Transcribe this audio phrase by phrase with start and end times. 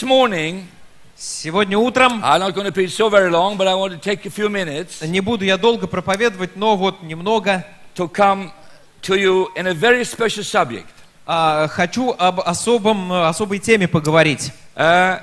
[0.00, 0.66] this morning,
[1.14, 4.24] Сегодня утром, I'm not going to preach so very long, but I want to take
[4.24, 8.50] a few minutes не буду я долго проповедовать, но вот немного to come
[9.02, 10.86] to you in a very special subject.
[11.26, 14.50] а, хочу об особом, э, особой теме поговорить.
[14.74, 15.20] Uh,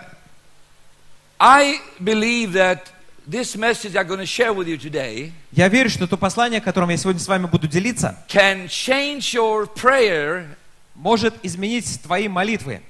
[1.39, 2.91] I believe that
[3.27, 6.91] this message I'm going to share with you today Я верю, что то послание, которым
[6.91, 10.45] я сегодня с вами буду делиться, can change your prayer
[10.93, 12.83] может изменить твои молитвы,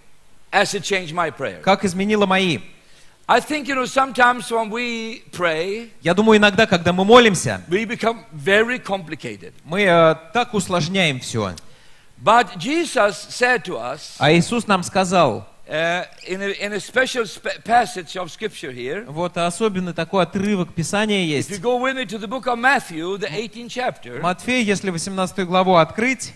[0.51, 1.61] as it changed my prayer.
[1.61, 2.59] как изменило мои.
[3.29, 7.83] I think, you know, sometimes when we pray, Я думаю, иногда, когда мы молимся, we
[7.85, 9.53] become very complicated.
[9.65, 11.53] мы э, так усложняем все.
[12.23, 17.25] But Jesus said to us А Иисус нам сказал, uh, in, a, in a special
[17.27, 21.61] sp- passage of scripture here, вот особенно такой отрывок Писания if you есть.
[21.61, 25.75] go with me to the book of Matthew, the 18th chapter, Матфея, если 18 главу
[25.75, 26.31] открыть,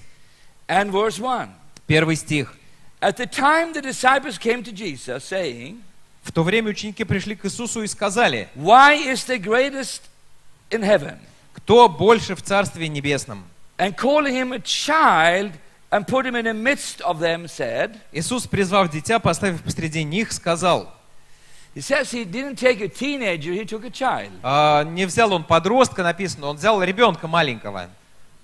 [0.68, 1.48] and verse 1.
[1.88, 2.54] первый стих.
[3.02, 5.82] At the time the disciples came to Jesus, saying,
[6.24, 10.04] В то время ученики пришли к Иисусу и сказали, Why is the greatest
[10.70, 11.18] in heaven?
[11.54, 13.44] кто больше в Царстве Небесном?
[13.78, 15.54] And calling him a child
[15.92, 20.32] and put him in the midst of them, said, Иисус, призвав дитя, поставив посреди них,
[20.32, 20.94] сказал,
[21.74, 24.32] He says he didn't take a teenager, he took a child.
[24.44, 27.90] «А, не взял он подростка, написано, он взял ребенка маленького.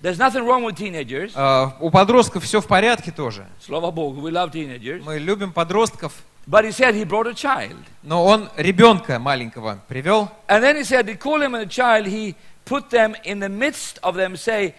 [0.01, 1.31] There's nothing wrong with teenagers.
[1.35, 3.47] А, у подростков все в порядке тоже.
[3.65, 5.01] Slava Bogu, we love teenagers.
[5.03, 6.13] Мы любим подростков,
[6.45, 7.77] But he said he brought a child.
[8.01, 10.29] но он ребенка маленького привел.
[10.49, 13.97] And then he said, he called him a child, he put them in the midst
[14.03, 14.75] of them, say,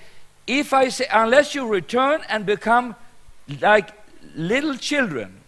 [0.47, 2.95] if I say, unless you return and become
[3.63, 3.93] like
[4.37, 5.41] little children,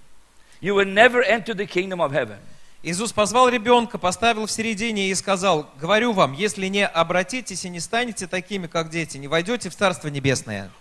[0.63, 2.39] you will never enter the kingdom of heaven.
[2.84, 7.80] Иисус позвал ребенка, поставил в середине и сказал, говорю вам, если не обратитесь и не
[7.80, 10.72] станете такими, как дети, не войдете в Царство Небесное.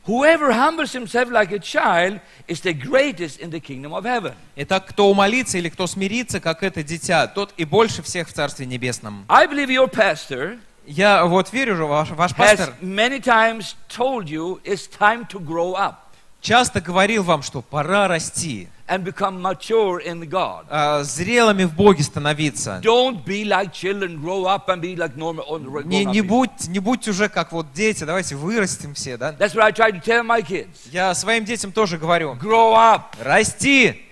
[4.06, 4.34] Like.
[4.56, 8.64] Итак, кто умолится или кто смирится, как это дитя, тот и больше всех в Царстве
[8.64, 9.26] Небесном.
[9.28, 14.88] I believe your pastor Я вот верю, ваш, ваш пастор many times told you it's
[14.88, 15.96] time to grow up
[16.41, 20.66] часто говорил вам, что пора расти, and become mature in God.
[20.68, 22.80] а, зрелыми в Боге становиться.
[22.82, 25.44] Don't be like children, grow up and be like normal.
[25.84, 29.32] Не, не, будь, не будьте уже как вот дети, давайте вырастем все, да?
[29.32, 30.68] That's what I try to tell my kids.
[30.90, 33.02] Я своим детям тоже говорю, Grow up.
[33.22, 34.02] расти,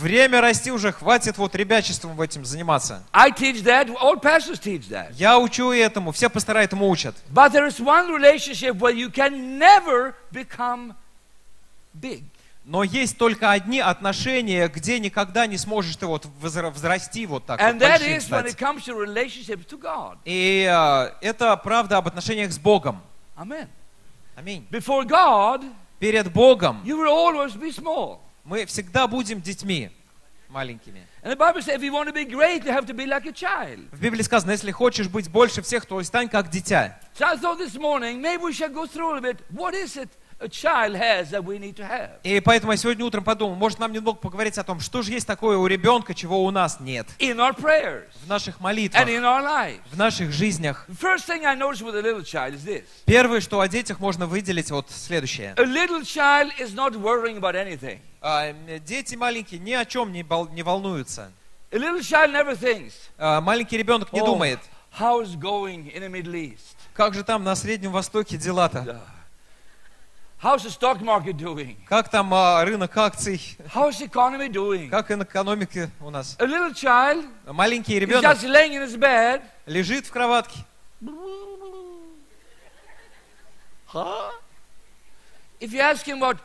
[0.00, 3.02] время расти уже, хватит вот ребячеством в этим заниматься.
[3.12, 5.12] I teach that, all pastors teach that.
[5.14, 7.16] Я учу этому, все пастора этому учат.
[7.32, 10.94] But there is one relationship where you can never become
[11.94, 12.22] big.
[12.64, 17.66] Но есть только одни отношения, где никогда не сможешь ты вот взрасти вот так, вот
[17.66, 18.46] And that большим is when стать.
[18.46, 20.18] it comes to relationships to God.
[20.24, 23.00] И э, это правда об отношениях с Богом.
[23.36, 23.66] Amen.
[24.36, 24.66] Аминь.
[24.70, 25.64] Before God,
[26.00, 28.20] Перед Богом you will always be small.
[28.44, 29.90] мы всегда будем детьми
[30.50, 31.06] маленькими.
[33.92, 36.98] В Библии сказано, если хочешь быть больше всех, то стань как дитя.
[42.22, 45.26] И поэтому я сегодня утром подумал, может нам немного поговорить о том, что же есть
[45.26, 47.06] такое у ребенка, чего у нас нет.
[47.18, 49.80] In our prayers В наших молитвах, and in our lives.
[49.92, 50.86] в наших жизнях.
[50.88, 52.84] The first thing I noticed with a little child is this.
[53.04, 55.54] Первое, что о детях можно выделить, вот следующее.
[55.58, 57.98] A little child is not worrying about anything.
[58.22, 60.22] М, Дети маленькие ни о чем не,
[60.62, 61.32] волнуются.
[61.72, 64.26] A little child never thinks, А, Маленький ребенок не Oh.
[64.26, 64.58] думает,
[64.98, 66.76] how's going in the Middle East?
[66.94, 69.00] как же там на Среднем Востоке дела-то?
[70.42, 71.76] How's the stock market doing?
[71.86, 73.58] Как там а, рынок акций?
[73.74, 74.88] How's the economy doing?
[74.88, 76.34] Как экономика у нас?
[76.38, 79.42] A little child Маленький ребенок just laying in his bed.
[79.66, 80.64] лежит в кроватке.
[83.86, 84.30] Huh?
[85.60, 86.38] If you ask him what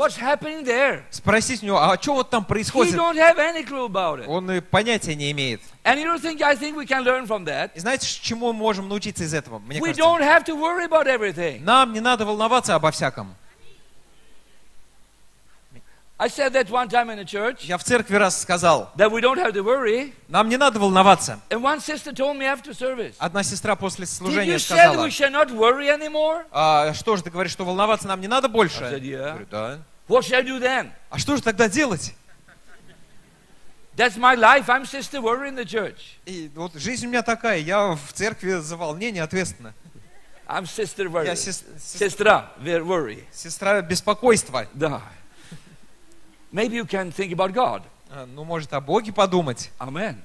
[0.00, 2.94] what's happening there, Спросить у него, а что вот там he происходит?
[2.94, 4.26] don't have any clue about it.
[4.26, 5.60] Он и понятия не имеет.
[5.84, 7.70] And you don't think I think we can learn from that?
[7.74, 9.58] И знаете, чему мы можем научиться из этого?
[9.58, 11.60] Мне We кажется, don't have to worry about everything.
[11.62, 13.34] нам не надо волноваться обо всяком.
[16.22, 19.22] I said that one time in a church Я в церкви раз сказал, that we
[19.22, 20.12] don't have to worry.
[20.28, 21.40] нам не надо волноваться.
[21.48, 25.06] And one sister told me after service, Одна сестра после Did служения you say сказала,
[25.06, 26.44] we should not worry anymore?
[26.52, 28.84] а что же ты говоришь, что волноваться нам не надо больше?
[28.84, 29.10] I said, yeah.
[29.12, 29.78] Я говорю, да.
[30.10, 30.90] What should I do then?
[31.08, 32.12] А что же тогда делать?
[33.96, 34.68] That's my life.
[34.68, 36.16] I'm sister worry in the church.
[36.26, 39.72] И вот жизнь у меня такая, я в церкви за волнение ответственна.
[40.48, 41.26] I'm sister worry.
[41.26, 43.22] Я сес- сес- Сестра worry.
[43.32, 44.66] сестра беспокойства.
[44.74, 45.00] Да.
[46.52, 47.82] Maybe you can think about God.
[48.10, 49.70] А, Ну, может, о Боге подумать.
[49.78, 50.16] Amen.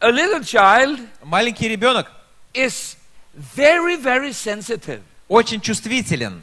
[0.00, 2.12] A little child Маленький ребенок
[2.52, 2.96] is
[3.56, 5.00] very, very sensitive.
[5.28, 6.42] очень чувствителен.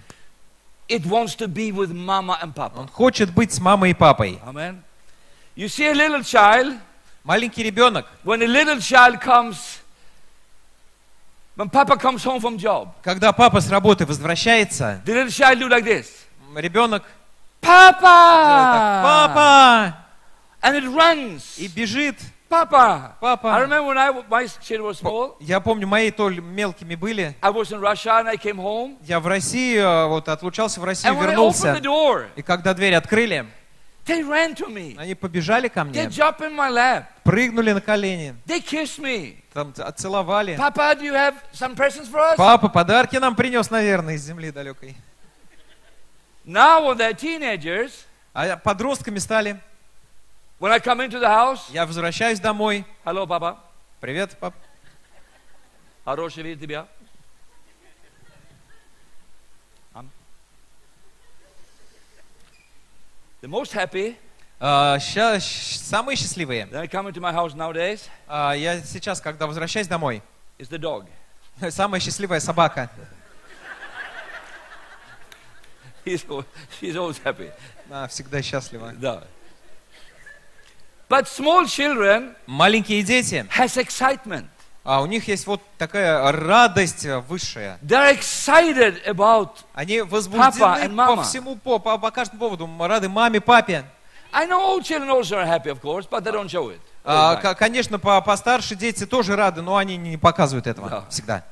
[0.87, 2.79] It wants to be with mama and papa.
[2.79, 4.39] Он хочет быть с мамой и папой.
[4.45, 4.81] Amen.
[5.55, 6.77] You see a little child,
[7.23, 9.79] Маленький ребенок, when a little child comes,
[11.55, 15.69] when papa comes home from job, когда папа с работы возвращается, the little child do
[15.69, 16.25] like this.
[16.55, 17.03] ребенок
[17.61, 19.97] так, папа!
[20.61, 21.57] And it runs.
[21.57, 22.15] И бежит.
[22.51, 23.15] Papa.
[23.21, 23.47] Папа.
[23.55, 27.33] I remember when I, my children were small, Я помню, мои то мелкими были.
[27.41, 28.97] I was in Russia and I came home.
[29.03, 31.73] Я в России, э, вот отлучался в Россию, And when I opened вернулся.
[31.73, 33.45] the door, И когда дверь открыли,
[34.05, 34.95] they ran to me.
[34.99, 37.05] они побежали ко They мне, jumped in my lap.
[37.23, 39.37] прыгнули на колени, They kissed me.
[39.53, 40.57] там ц- отцеловали.
[40.57, 42.35] Papa, do you have some presents for us?
[42.35, 44.97] Папа подарки нам принес, наверное, из земли далекой.
[46.45, 47.91] Now, when they're teenagers,
[48.33, 49.59] А подростками стали.
[50.61, 52.85] When I come into the house, Я возвращаюсь домой.
[53.03, 53.57] hello, Papa.
[53.99, 54.53] Привет, пап.
[56.05, 56.87] Хороший вид тебя.
[59.95, 60.09] Ам.
[63.41, 64.15] The most happy,
[64.59, 66.67] А, ща- самые счастливые.
[66.69, 70.21] that I come into my house nowadays, А, я сейчас, когда возвращаюсь домой,
[70.59, 71.07] is the dog.
[71.71, 72.91] самая счастливая собака.
[76.05, 76.45] He's, al-
[76.79, 77.51] he's always happy.
[77.89, 78.91] Она всегда счастлива.
[78.93, 79.23] Да.
[81.11, 84.45] But small children Маленькие дети, has excitement.
[84.85, 87.77] а у них есть вот такая радость высшая.
[87.85, 89.49] They're excited about.
[89.73, 92.69] Они возбуждены по всему, по, по, по каждому поводу.
[92.79, 93.83] Рады маме, папе.
[94.31, 96.79] I know all children also are happy, of course, but they don't show it.
[97.03, 101.05] А, конечно, по- постарше дети тоже рады, но они не показывают этого Да.
[101.09, 101.43] всегда.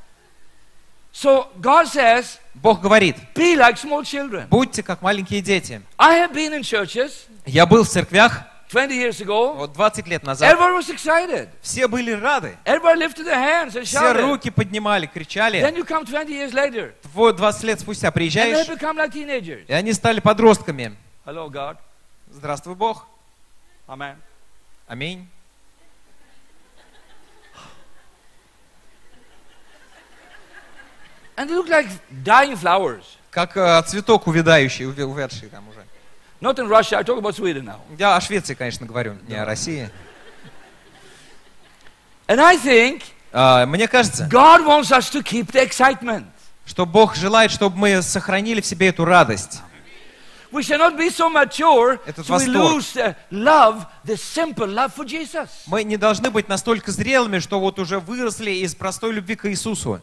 [1.12, 4.48] So God says, Бог говорит, be like small children.
[4.48, 5.82] будьте как маленькие дети.
[5.98, 7.12] I have been in churches
[7.46, 9.56] Я был в церквях 20 years ago.
[9.56, 10.54] вот 20 лет назад.
[10.54, 11.50] Everyone was excited.
[11.62, 12.56] Все были рады.
[12.66, 14.22] Everybody lifted their hands and Все shouted.
[14.22, 15.60] руки поднимали, кричали.
[15.60, 19.12] Then you come 20 years later, Вот 20 лет спустя and they приезжаешь, become like
[19.12, 19.66] teenagers.
[19.68, 20.96] и они стали подростками.
[21.26, 21.78] Hello, God.
[22.32, 23.06] Здравствуй, Бог.
[23.88, 24.16] Amen.
[24.88, 25.28] Аминь.
[31.38, 31.88] And they look like
[32.24, 33.16] dying flowers.
[33.32, 35.86] Как э, цветок увядающий, увядший там уже.
[36.42, 36.98] Not in Russia.
[37.00, 37.80] I talk about Sweden now.
[37.98, 39.90] Я о Швеции, конечно, говорю, не о России.
[42.28, 46.26] And I think А, Мне кажется, God wants us to keep the excitement.
[46.66, 49.62] что Бог желает, чтобы мы сохранили в себе эту радость.
[50.52, 54.92] We shall not be so mature Этот so we lose the love, the simple love
[54.96, 55.50] for Jesus.
[55.68, 60.02] Мы не должны быть настолько зрелыми, что вот уже выросли из простой любви к Иисусу.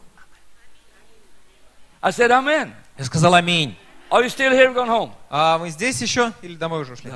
[2.01, 2.71] I said, Amen.
[2.97, 3.77] Я сказал аминь.
[4.09, 4.73] Are you still here?
[4.73, 5.11] Gone home?
[5.29, 7.11] А мы здесь еще или домой уже ушли?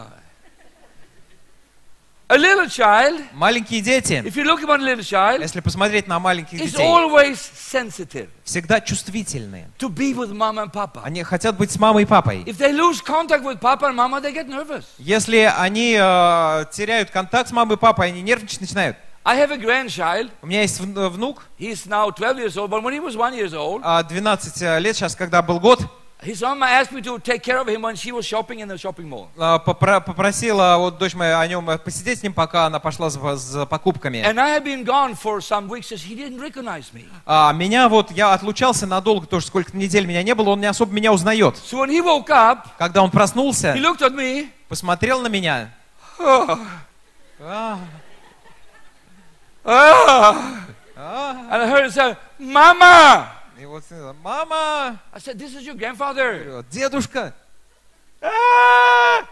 [2.28, 6.18] A little child, Маленькие дети, if you look upon a little child, если посмотреть на
[6.18, 9.70] маленьких is детей, always sensitive всегда чувствительные.
[9.78, 11.02] to be with mama and papa.
[11.04, 12.44] Они хотят быть с мамой и папой.
[12.46, 14.86] If they lose contact with papa and mama, they get nervous.
[14.98, 18.96] Если они э, теряют контакт с мамой и папой, они нервничать начинают.
[19.26, 20.32] I have a grandchild.
[20.42, 23.34] У меня есть вн- внук, He's now 12 years old, but when he was one
[23.34, 25.82] years old, а, 12 лет сейчас, когда был год,
[26.24, 28.78] his mama asked me to take care of him when she was shopping in the
[28.78, 29.30] shopping mall.
[29.38, 33.36] а, попро- попросила вот дочь моя о нем посидеть с ним, пока она пошла за,
[33.36, 34.18] за покупками.
[34.18, 37.06] And I had been gone for some weeks, so he didn't recognize me.
[37.26, 40.94] А меня вот, я отлучался надолго, тоже сколько недель меня не было, он не особо
[40.94, 41.56] меня узнает.
[41.56, 44.50] So when he woke up, Когда он проснулся, he looked at me.
[44.70, 45.72] посмотрел на меня.
[46.20, 46.60] Oh,
[47.44, 47.80] а,
[49.66, 50.36] ah.
[50.96, 53.28] а, And I heard him say, Mama!
[53.62, 53.84] И вот,
[54.24, 56.64] мама, I said, This is your grandfather.
[56.72, 57.34] дедушка,
[58.22, 59.28] Ah!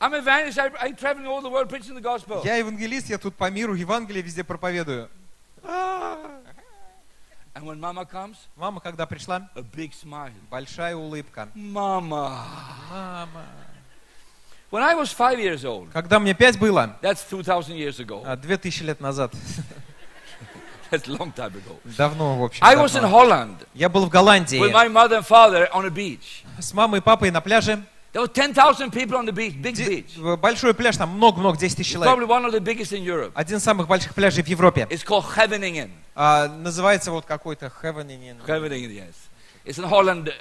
[0.00, 0.58] I'm evangelist.
[0.58, 2.42] I, I travel all the world preaching the gospel.
[2.44, 5.08] я евангелист, я тут по миру Евангелие везде проповедую.
[5.64, 6.18] Ah.
[7.54, 10.32] And when mama comes, Мама, когда пришла, a big smile.
[10.50, 11.48] большая улыбка.
[11.54, 12.44] Mama.
[12.90, 13.46] Мама.
[14.70, 18.22] When I was five years old, Когда мне пять было, that's 2,000 years ago.
[18.26, 20.77] а, две тысячи лет назад, That's a long time ago.
[21.96, 23.10] Давно, в общем, I was in.
[23.10, 26.44] Holland я был в Голландии with my mother and father on a beach.
[26.58, 27.82] с мамой и папой на пляже.
[28.14, 30.36] There were 10,000 people on the beach, big beach.
[30.38, 32.14] Большой пляж, там много-много, 10 тысяч человек.
[32.14, 33.32] probably one of the biggest in Europe.
[33.34, 34.86] Один из самых больших пляжей в Европе.
[34.90, 35.90] It's called Scheveningen.
[36.14, 38.06] А, называется вот какой-то Heaven,
[38.46, 39.14] Scheveningen, yes.
[39.68, 40.32] It's in Holland.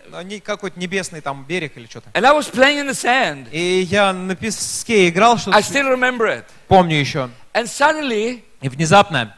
[0.42, 2.10] какой-то небесный там берег или что-то.
[2.14, 3.50] And I was playing in the sand.
[3.52, 6.46] И я на песке играл, что I still remember it.
[6.70, 7.30] помню еще.
[7.54, 9.36] And suddenly, И внезапно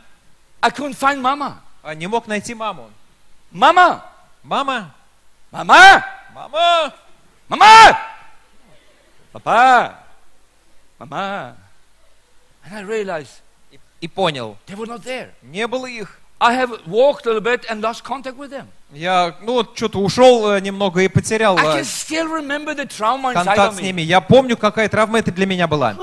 [0.62, 1.62] I couldn't find Mama.
[1.84, 2.92] а, не мог найти маму.
[3.52, 4.04] Mama!
[4.44, 4.94] Мама,
[5.52, 6.04] Mama!
[6.34, 6.94] мама,
[7.50, 7.98] Mama!
[9.32, 9.96] Papa!
[11.00, 11.56] Mama!
[12.66, 15.30] And I realized и, и понял, they were not there.
[15.42, 16.20] не было их.
[16.42, 18.68] I have walked a little bit and lost contact with them.
[18.92, 23.34] Я, ну, что-то ушел э, немного и потерял I э, can still remember the trauma
[23.34, 24.02] контакт с ними.
[24.02, 25.96] Я помню, какая травма это для меня была.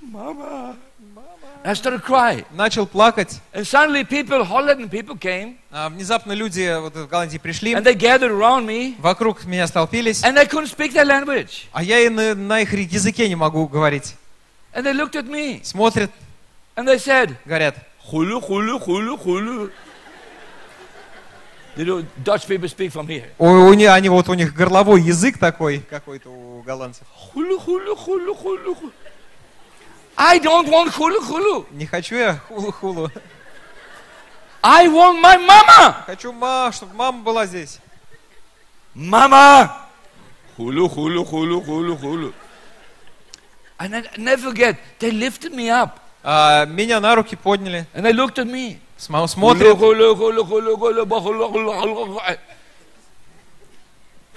[0.00, 0.76] Mama,
[1.64, 2.44] I started crying.
[2.50, 3.40] Начал плакать.
[3.52, 7.94] And suddenly people, Holland people came А внезапно люди вот в Голландии пришли, and they
[7.94, 11.66] gathered around me вокруг меня столпились, and they couldn't speak their language.
[11.72, 14.16] а я и на, на их языке не могу говорить.
[14.74, 16.10] And they looked at me Смотрят,
[16.74, 17.76] and they said, говорят,
[18.10, 19.70] hulu, hulu.
[21.74, 23.30] You know, Dutch people speak from here.
[23.38, 27.06] у, у они вот у них горловой язык такой какой-то у голландцев.
[27.34, 28.92] Hulu, hulu, hulu, hulu, hulu.
[30.16, 31.66] I don't want hulu, hulu.
[31.72, 33.10] Не хочу я хулу-хулу.
[34.62, 36.04] I want my mama.
[36.06, 37.78] Хочу, ма, чтобы мама была здесь.
[38.94, 39.70] Mama.
[40.58, 42.32] Hulu, hulu, hulu, hulu, hulu.
[43.78, 48.12] And I never forget, they lifted me up А, меня на руки подняли, and they
[48.12, 48.78] looked at me.
[48.96, 49.76] сма- смотрят.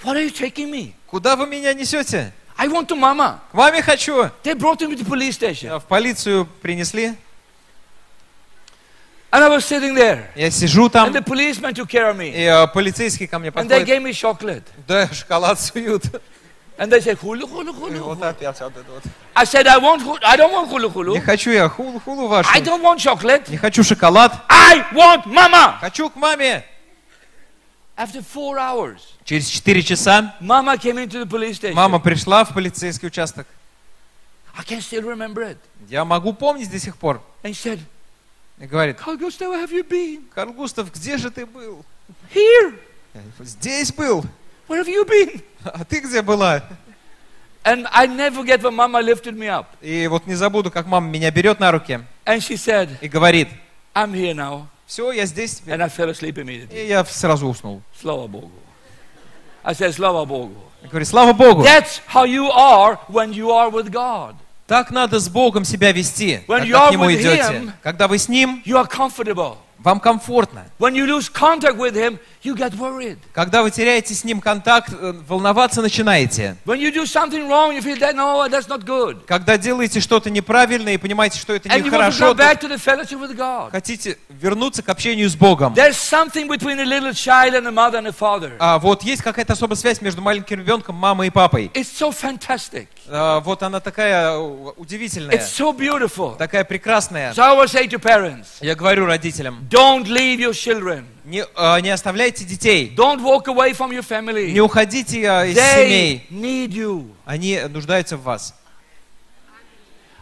[0.02, 0.94] What are you taking me?
[1.06, 2.32] Куда вы меня несете?
[2.58, 3.40] I want to mama.
[3.50, 4.30] К маме хочу.
[4.42, 5.70] They brought me to the police station.
[5.72, 7.14] А, В полицию принесли.
[9.32, 10.28] And I was sitting there.
[10.34, 12.32] Я сижу там, And the policeman took care of me.
[12.32, 13.88] и а, полицейский ко мне And they подходит.
[13.88, 14.62] gave me chocolate.
[14.86, 16.04] Да, шоколад суют.
[16.78, 17.98] And they said, hulu, hulu, И hulu.
[18.02, 19.02] вот опять вот это вот.
[19.34, 21.20] I said, I want, I don't want hulu, Не hulu.
[21.24, 22.48] хочу я хулу-хулу вашу.
[22.54, 23.50] I don't want chocolate.
[23.50, 24.32] Не хочу шоколад.
[24.48, 25.78] I want mama.
[25.80, 26.64] Хочу к маме.
[27.96, 31.74] After four hours, Через 4 часа mama came into the police station.
[31.74, 33.46] мама пришла в полицейский участок.
[34.54, 35.56] I can still remember it.
[35.88, 37.22] Я могу помнить до сих пор.
[37.42, 37.80] And she said,
[38.58, 40.24] И говорит, Gustav, where have you been?
[40.34, 41.84] Карл Густав, где же ты был?
[42.34, 42.78] Here.
[43.40, 44.24] Здесь был.
[44.68, 45.42] Where have you been?
[45.64, 46.62] А ты где была?
[47.64, 49.66] And I never forget when mama lifted me up.
[49.80, 53.48] И вот не забуду, как мама меня берет на руки And she said, и говорит,
[53.94, 54.66] I'm here now.
[54.86, 55.74] Все, я здесь теперь.
[55.74, 56.84] And I fell asleep immediately.
[56.84, 57.82] И я сразу уснул.
[58.00, 58.50] Slava Bogu.
[59.64, 60.54] I said, Slava Bogu.
[60.82, 61.62] Я говорю, слава Богу.
[61.64, 64.36] That's how you are when you are with God.
[64.68, 67.42] Так надо с Богом себя вести, When когда к Нему идете.
[67.42, 69.56] Him- Когда вы с Ним, You are comfortable.
[69.86, 70.64] Вам комфортно.
[70.80, 73.18] When you lose contact with Him, you get worried.
[73.32, 76.56] Когда вы теряете с Ним контакт, э, волноваться начинаете.
[76.64, 79.24] When you do something wrong, you feel that, no, that's not good.
[79.26, 82.34] Когда делаете что-то неправильное и понимаете, что это нехорошо,
[83.70, 85.72] хотите вернуться к общению с Богом.
[85.74, 88.56] There's something between a little child and a mother and a father.
[88.58, 91.70] А вот есть какая-то особая связь между маленьким ребенком, мамой и папой.
[91.74, 92.88] It's so fantastic.
[93.08, 96.36] А, вот она такая э, удивительная, It's so beautiful.
[96.36, 97.32] такая прекрасная.
[97.34, 101.04] So I will say to parents, Я говорю родителям, don't leave your children.
[101.24, 104.52] не, а, не оставляйте детей, Don't walk away from your family.
[104.52, 106.26] не уходите а, из They семей.
[106.30, 107.10] need you.
[107.24, 108.54] Они нуждаются в вас.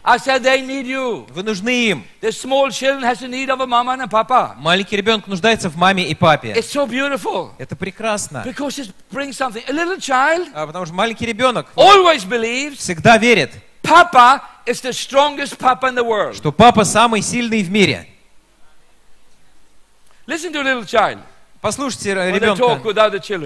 [0.07, 1.25] I said they need you.
[1.33, 2.03] Вы нужны им.
[2.21, 4.53] The small children has a need of a mama and a papa.
[4.59, 6.53] Маленький ребенок нуждается в маме и папе.
[6.53, 8.43] It's so beautiful Это прекрасно.
[8.45, 9.63] because it brings something.
[9.67, 14.91] A little child А, потому что маленький ребенок always believes всегда верит, Papa is the
[14.93, 16.35] strongest papa in the world.
[16.35, 18.07] что папа самый сильный в мире.
[20.27, 21.19] Listen to a little child
[21.61, 22.79] Послушайте ребенка,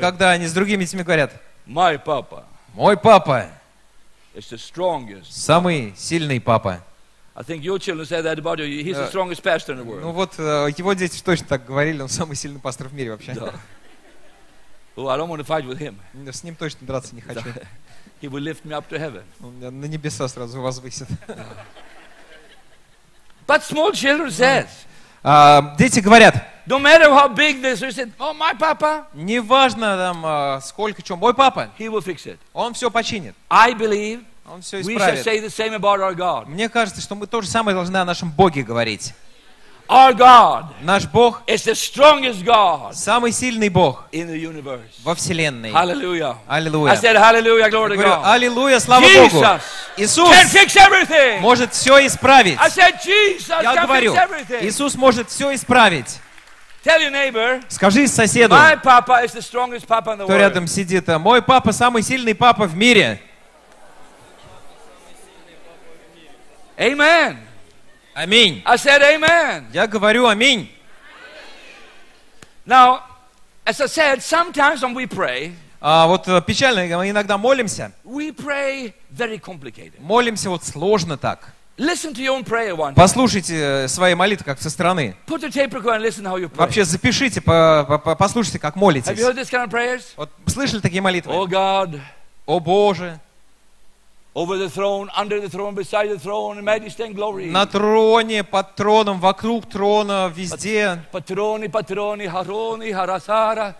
[0.01, 1.33] когда они с другими детьми говорят,
[1.65, 2.43] My papa
[2.73, 3.49] мой папа
[5.29, 6.83] самый сильный папа.
[7.35, 7.43] Uh,
[10.01, 13.33] Ну вот э, его дети точно так говорили, он самый сильный пастор в мире вообще.
[13.33, 13.53] Да.
[14.95, 15.95] Oh, I don't want to fight with him.
[16.31, 17.47] С ним точно драться не хочу.
[18.21, 19.23] He will lift me up to heaven.
[19.41, 21.07] Он меня на небеса сразу возвысит.
[23.47, 24.67] But small children says,
[25.23, 30.21] А, дети говорят, no matter how big this, they said, oh, my papa, неважно там
[30.23, 32.37] а, сколько чем, мой папа, he will fix it.
[32.53, 35.25] он все починит, I believe он все we исправит.
[35.25, 36.47] say the same about our God.
[36.47, 39.13] Мне кажется, что мы то же самое должны о нашем Боге говорить.
[39.87, 44.81] Our God Наш Бог is the strongest God самый сильный Бог in the universe.
[45.03, 45.71] во Вселенной.
[45.71, 46.35] Hallelujah.
[46.47, 46.91] Аллилуйя.
[46.91, 48.23] I said hallelujah, glory to Говорю, God.
[48.23, 49.41] аллилуйя, слава Богу.
[49.41, 49.61] Jesus
[49.97, 51.39] Иисус can fix everything.
[51.39, 52.59] может все исправить.
[52.59, 54.67] I said Jesus Я can говорю, fix everything.
[54.67, 56.19] Иисус может все исправить.
[56.83, 60.65] Tell your neighbor, Скажи соседу, my papa is the strongest papa in the кто рядом
[60.65, 63.21] сидит, «А мой папа самый сильный папа в мире.
[66.77, 67.37] Amen.
[68.13, 68.61] Аминь.
[68.65, 69.65] I said amen.
[69.73, 70.69] Я говорю аминь.
[72.65, 73.01] Now,
[73.65, 78.31] as I said, sometimes when we pray, А вот э, печально, мы иногда молимся, we
[78.31, 79.99] pray very complicated.
[79.99, 81.53] молимся вот сложно так.
[82.95, 85.15] Послушайте э, свои молитвы как со стороны.
[86.59, 89.07] Вообще запишите, по- по- по- послушайте, как молитесь.
[90.17, 91.33] Вот слышали такие молитвы?
[91.33, 91.99] Oh God,
[92.45, 93.19] О Боже.
[97.51, 101.01] На троне, под троном, вокруг трона, везде.
[101.13, 103.75] Patroni, patroni, haroni, harasara.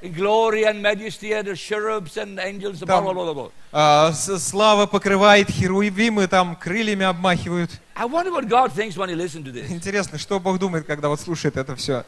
[0.00, 2.78] Glory and majesty and cherubs and angels.
[2.80, 3.50] Там- blah, blah, blah.
[3.72, 7.72] А, слава покрывает, херувимы там крыльями обмахивают.
[7.96, 9.68] I wonder what God thinks when He listens to this.
[9.70, 12.04] Интересно, что Бог думает, когда вот слушает это все.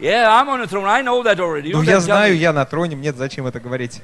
[0.00, 0.86] Yeah, I'm on the throne.
[0.86, 1.68] I know that already.
[1.70, 4.00] You Ну, я знаю, я на троне, мне зачем это говорить?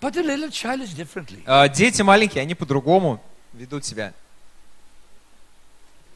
[0.00, 1.42] But the little child is differently.
[1.46, 4.12] А, Дети маленькие, они по-другому ведут себя.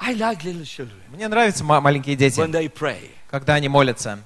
[0.00, 3.10] I like little children Мне нравятся ма- маленькие дети, when they pray.
[3.30, 4.18] когда они молятся.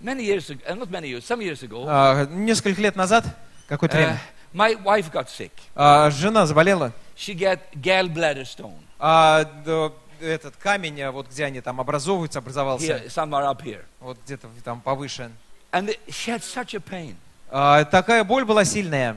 [0.00, 3.24] Many years ago, uh, not many years, some years ago, А, Несколько лет назад,
[3.68, 4.20] какое-то uh, время,
[4.52, 5.52] my wife got sick.
[5.74, 6.92] а, жена заболела.
[7.16, 13.50] She got gallbladder stone да, этот камень, вот где они там образовываются, образовался, here, somewhere
[13.50, 13.82] up here.
[14.00, 15.30] вот где-то там повыше.
[15.72, 17.16] And she had such a pain.
[17.52, 19.16] А, такая боль была сильная.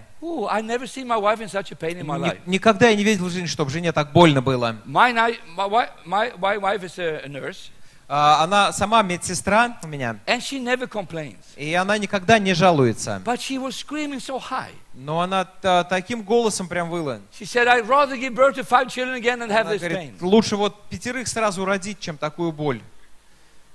[0.49, 2.39] I never seen my wife in such a pain in my Ни- life.
[2.45, 4.77] никогда я не видел жизнь, чтобы жене так больно было.
[4.85, 7.69] Mine, I, my, wi- my, my wife is a, a nurse,
[8.07, 11.37] она сама медсестра у меня, and she never complains.
[11.55, 13.21] и она никогда не жалуется.
[13.25, 14.71] But she was screaming so high.
[14.93, 17.19] Но она та- таким голосом прям выла.
[17.37, 19.89] She said, I'd rather give birth to five children again than have Она this pain.
[20.17, 22.81] говорит, лучше вот пятерых сразу родить, чем такую боль.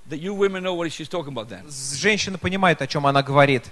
[0.09, 1.63] That you women know what she's talking about then.
[1.95, 3.65] Женщина понимает, о чем она говорит.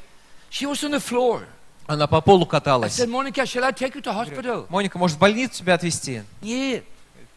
[0.49, 1.45] She was on the floor.
[1.87, 2.99] Она по полу I каталась.
[2.99, 4.65] said, Monica, shall I take you to hospital?
[4.69, 6.23] Моника, может, в больницу тебя отвезти?
[6.41, 6.83] Нет.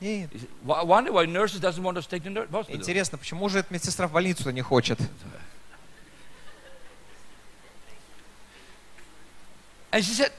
[0.00, 2.64] Hospital.
[2.68, 4.98] Интересно, почему же эта медсестра в больницу-то не хочет?
[9.92, 10.32] And she said,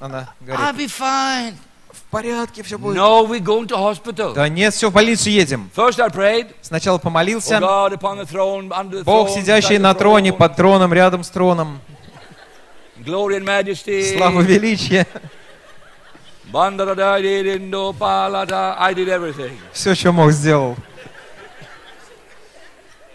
[0.00, 1.54] Она I'll говорит, be fine.
[1.92, 2.96] в порядке все будет.
[2.96, 4.34] No, we're going to hospital.
[4.34, 5.70] Да нет, все, в больницу едем.
[5.74, 7.58] First I prayed, Сначала oh помолился.
[7.58, 11.30] God, upon the throne, under the Бог, сидящий на the троне, под троном, рядом с
[11.30, 11.80] троном.
[13.04, 14.16] Glory and majesty.
[14.16, 15.06] Слава величия.
[19.72, 20.76] Все, что мог, сделал.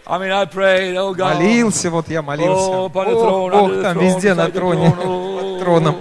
[0.06, 1.36] I mean, I prayed, oh God.
[1.36, 2.70] Молился, вот я Oh, молился.
[2.70, 5.56] Ох, throne, Бог там везде на троне, oh.
[5.56, 5.96] под троном.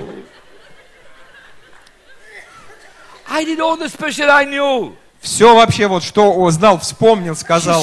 [3.30, 4.96] I did all the special I knew.
[5.24, 7.82] Все вообще вот, что о, знал, вспомнил, сказал.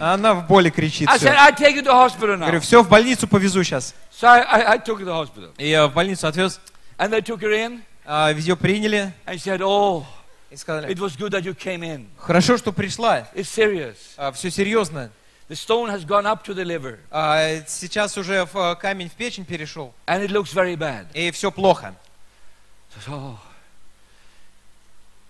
[0.00, 1.28] А Она в боли кричит все.
[2.46, 3.94] Говорю, все, в больницу повезу сейчас.
[5.58, 6.60] И я в больницу отвез.
[8.04, 10.04] А, Ее приняли Oh,
[10.50, 10.92] и сказали,
[12.18, 13.28] хорошо, что пришла.
[13.36, 13.96] Serious.
[14.32, 15.10] все серьезно.
[15.48, 19.12] The stone has gone up to the liver А, сейчас уже в, э, камень в
[19.12, 19.94] печень перешел.
[20.08, 21.06] and it looks very bad.
[21.14, 21.94] И все плохо.
[23.06, 23.36] Oh.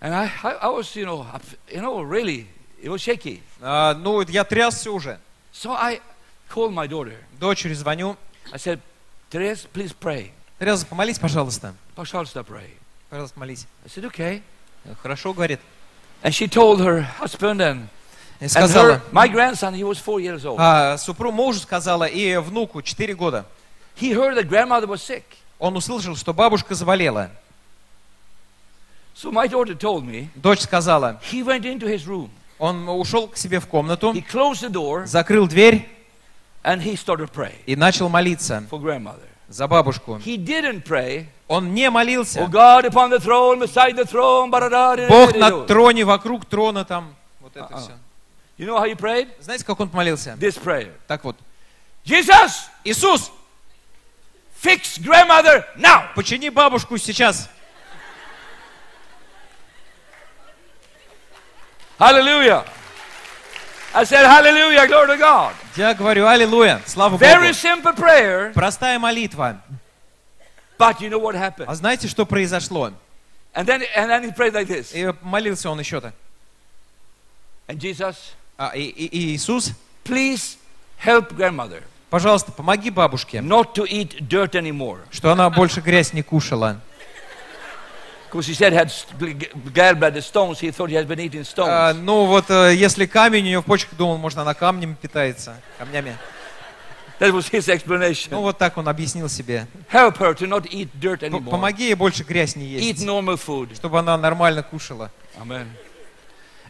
[0.01, 1.27] And I, I, I was, you know,
[1.69, 2.47] you know, really,
[2.81, 3.43] it was shaky.
[3.61, 5.19] А, ну, я трясся уже.
[5.53, 6.01] So I
[6.49, 7.17] called my daughter.
[7.41, 8.17] Дочери звоню.
[8.53, 8.81] I said,
[9.31, 10.31] Therese, please pray.
[10.61, 11.75] Тереза, помолись, пожалуйста.
[11.95, 12.71] Пожалуйста, pray.
[13.11, 13.67] Пожалуйста, молись.
[13.85, 14.43] I said, okay.
[15.03, 15.61] Хорошо, говорит.
[16.23, 17.89] And she told her husband and,
[18.41, 20.59] И and сказала, her, my grandson, he was four years old.
[20.61, 23.47] а, супругу мужу сказала и внуку 4 года.
[23.97, 25.25] He heard that grandmother was sick.
[25.59, 27.31] Он услышал, что бабушка заболела.
[29.21, 32.31] So my daughter told me, Дочь сказала, he went into his room.
[32.57, 35.89] он ушел к себе в комнату, He closed the door закрыл дверь
[36.63, 39.27] and he started praying и начал молиться for grandmother.
[39.49, 40.19] за бабушку.
[40.25, 42.47] He didn't pray, Он не oh молился.
[42.47, 44.51] God upon the throne, beside the throne,
[45.09, 47.13] Бог на троне, вокруг трона там.
[47.41, 47.81] Вот это А-а.
[47.81, 47.93] все.
[48.57, 49.29] You know how he prayed?
[49.41, 50.37] Знаете, как он молился?
[50.39, 50.93] This prayer.
[51.09, 51.35] Так вот.
[52.05, 53.33] Jesus, Иисус,
[54.63, 56.15] fix grandmother now.
[56.15, 57.49] почини бабушку сейчас.
[61.99, 62.65] Hallelujah.
[63.95, 65.55] I said, Hallelujah, glory to God.
[65.77, 67.55] Я говорю, аллилуйя, слава Very Богу.
[67.55, 69.61] simple prayer, Простая молитва.
[70.79, 71.67] but you know what happened?
[71.69, 72.93] А знаете, что произошло?
[73.55, 74.93] And then, and then he prayed like this.
[74.95, 76.13] И молился он еще-то.
[77.67, 78.17] And Jesus,
[78.59, 79.73] А, и- и Иисус,
[80.05, 80.57] please
[81.05, 85.01] help grandmother пожалуйста, помоги бабушке, not to eat dirt anymore.
[85.11, 86.81] что она больше грязь не кушала.
[88.31, 91.71] Because he said had st- gallbladder stones, he thought he had been eating stones.
[91.71, 95.57] А, ну вот, э, если камень у нее в почках, думал, может, она камнем питается,
[95.79, 96.15] камнями.
[97.19, 98.29] that was his explanation.
[98.31, 99.67] Ну вот так он объяснил себе.
[99.91, 101.51] Help her to not eat dirt anymore.
[101.51, 103.75] Помоги ей больше грязь не Eat есть, normal food.
[103.75, 105.11] чтобы она нормально кушала.
[105.41, 105.67] Amen.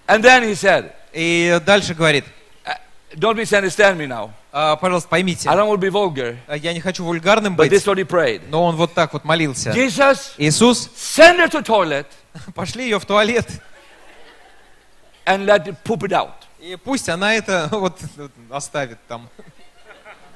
[0.06, 2.24] And then he said, И дальше говорит,
[2.64, 2.74] uh,
[3.16, 4.30] don't misunderstand me now.
[4.50, 7.68] «А, пожалуйста, поймите, I don't want to be vulgar, а, я не хочу вульгарным but
[7.68, 8.42] this быть, is what he prayed.
[8.48, 9.70] но он вот так вот молился.
[9.70, 12.06] Jesus, Иисус, send her to toilet
[12.54, 13.46] пошли ее в туалет
[15.26, 16.32] and let it poop it out.
[16.60, 17.98] И пусть она это вот
[18.50, 19.28] оставит там.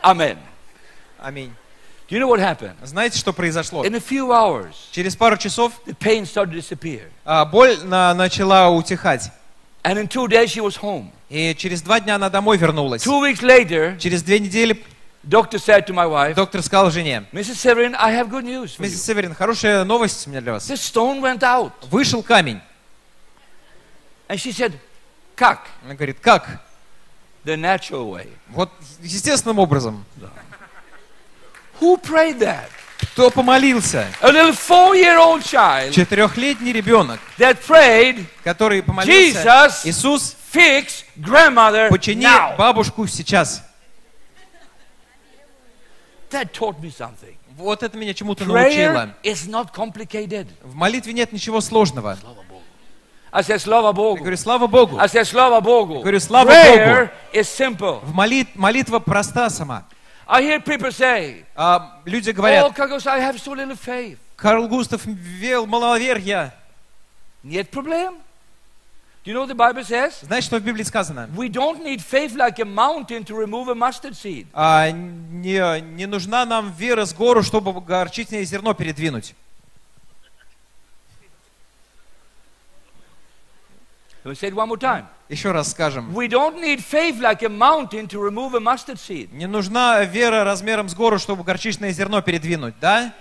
[0.03, 1.55] Аминь.
[2.09, 2.75] Do you know what happened?
[2.83, 3.85] Знаете, что произошло?
[3.87, 7.09] In a few hours, Через пару часов the pain started to disappear.
[7.25, 9.31] а, боль на- начала утихать.
[9.85, 11.11] And in two days, she was home.
[11.33, 13.07] И через два дня она домой вернулась.
[13.07, 14.85] Two weeks later, Через две недели
[15.27, 17.57] doctor said to my wife, доктор сказал жене, Mrs.
[17.57, 18.83] Severin, I have good news for you.
[18.83, 20.71] миссис Северин, хорошая новость у меня для вас.
[20.71, 21.73] The stone went out.
[21.91, 22.61] Вышел камень.
[24.29, 24.75] And she said,
[25.35, 26.61] Kak, Она говорит, как?
[27.45, 28.29] the natural way.
[28.51, 30.05] Вот естественным образом.
[31.81, 32.69] Who prayed that?
[33.15, 34.07] Кто помолился?
[34.21, 39.43] Четырехлетний ребенок, that prayed, который помолился.
[39.43, 42.57] Jesus, Иисус, fix grandmother почини now.
[42.57, 43.63] бабушку сейчас.
[46.31, 47.37] That taught me something.
[47.57, 49.15] Вот это меня чему-то Prayer научило.
[49.23, 50.49] is not complicated.
[50.63, 52.19] В молитве нет ничего сложного.
[53.35, 54.19] I said, Slava Я Bogu.
[54.19, 54.99] говорю, слава Богу.
[54.99, 56.01] I said, Slava Bogu.
[56.01, 58.01] Говорю, слава Prayer is simple.
[58.05, 59.85] В молит, молитва проста сама.
[60.27, 64.19] I hear people say, А люди Oh, говорят, Kagos, I have so little faith.
[64.37, 66.55] Карл Густав вел маловерья.
[67.43, 68.19] Нет проблем.
[69.25, 70.15] Do you know what the Bible says?
[70.23, 71.31] Знаете, что в Библии сказано?
[71.37, 74.49] We don't need faith like a mountain to remove a mustard seed.
[74.53, 79.37] А, не, не нужна нам вера с гору, чтобы горчичное зерно передвинуть.
[84.25, 85.05] Me say it one more time.
[85.29, 86.13] Еще раз скажем.
[86.17, 89.33] We don't need faith like a mountain to remove a mustard seed.
[89.33, 93.15] Не нужна вера размером с гору, чтобы горчичное зерно передвинуть, да?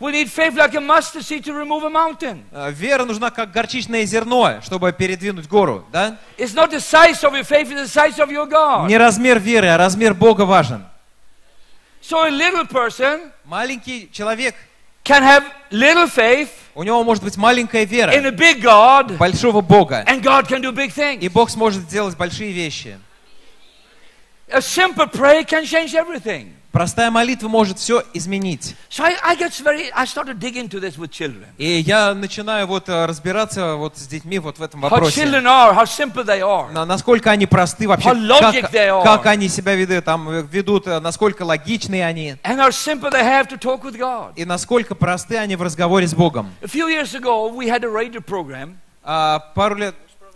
[0.00, 2.44] We need faith like a mustard seed to remove a mountain.
[2.52, 6.18] А, Вера нужна как горчичное зерно, чтобы передвинуть гору, да?
[6.36, 8.88] It's not the size of your faith, it's the size of your God.
[8.88, 10.84] Не размер веры, а размер Бога важен.
[12.02, 14.56] So a little person Маленький человек,
[15.04, 19.60] can have little faith у него может быть маленькая in вера a big God, большого
[19.60, 21.30] Бога, and God can do big и things.
[21.30, 22.98] Бог сможет сделать большие вещи.
[24.50, 26.52] A simple prayer can change everything.
[26.74, 28.74] Простая молитва может все изменить.
[28.90, 31.46] So I, I very, I started into this with children.
[31.56, 35.22] И я начинаю вот э, разбираться вот с детьми вот в этом How вопросе.
[35.22, 36.72] children are, how simple they are.
[36.72, 39.04] На- Насколько они просты вообще, How logic как, they are.
[39.04, 43.22] как они себя ведут, там, э, ведут, э, насколько логичные они, And how simple they
[43.22, 44.32] have to talk with God.
[44.34, 46.50] и насколько просты они в разговоре с Богом.
[46.60, 49.94] A few years ago, we had a radio program, А, пару, лет,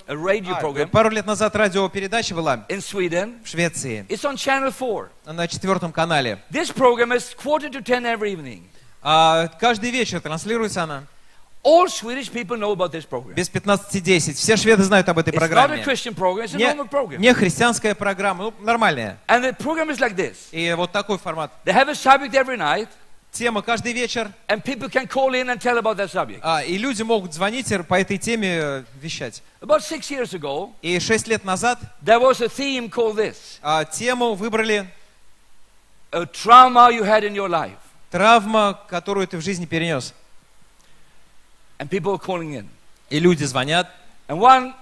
[0.09, 3.43] a radio а, program пару лет назад радиопередача была in Sweden.
[3.45, 5.11] в Швеции It's on Channel 4.
[5.27, 6.39] на четвертом канале.
[6.51, 8.63] This program is quarter to 10 every evening.
[9.03, 11.05] А, каждый вечер транслируется она
[11.65, 13.35] All Swedish people know about this program.
[13.35, 14.33] без 15.10.
[14.35, 15.83] Все шведы знают об этой It's not a программе.
[15.85, 17.19] Christian program, it's a Не, normal program.
[17.19, 19.19] не христианская программа, ну, нормальная.
[19.27, 20.49] And the program is like this.
[20.53, 21.51] И вот такой формат.
[21.65, 22.89] They have a subject every night,
[23.31, 26.41] Тема каждый вечер, and people can call in and tell about that subject.
[26.43, 29.43] а, и люди могут звонить и по этой теме э, вещать.
[29.61, 33.85] About six years ago, И шесть лет назад there was a theme called this а,
[33.85, 34.89] тему выбрали
[36.11, 37.77] a trauma you had in your life.
[38.11, 40.15] травма, которую ты в жизни перенес.
[41.79, 42.67] And people were calling in.
[43.11, 43.89] И люди звонят.
[44.27, 44.75] And one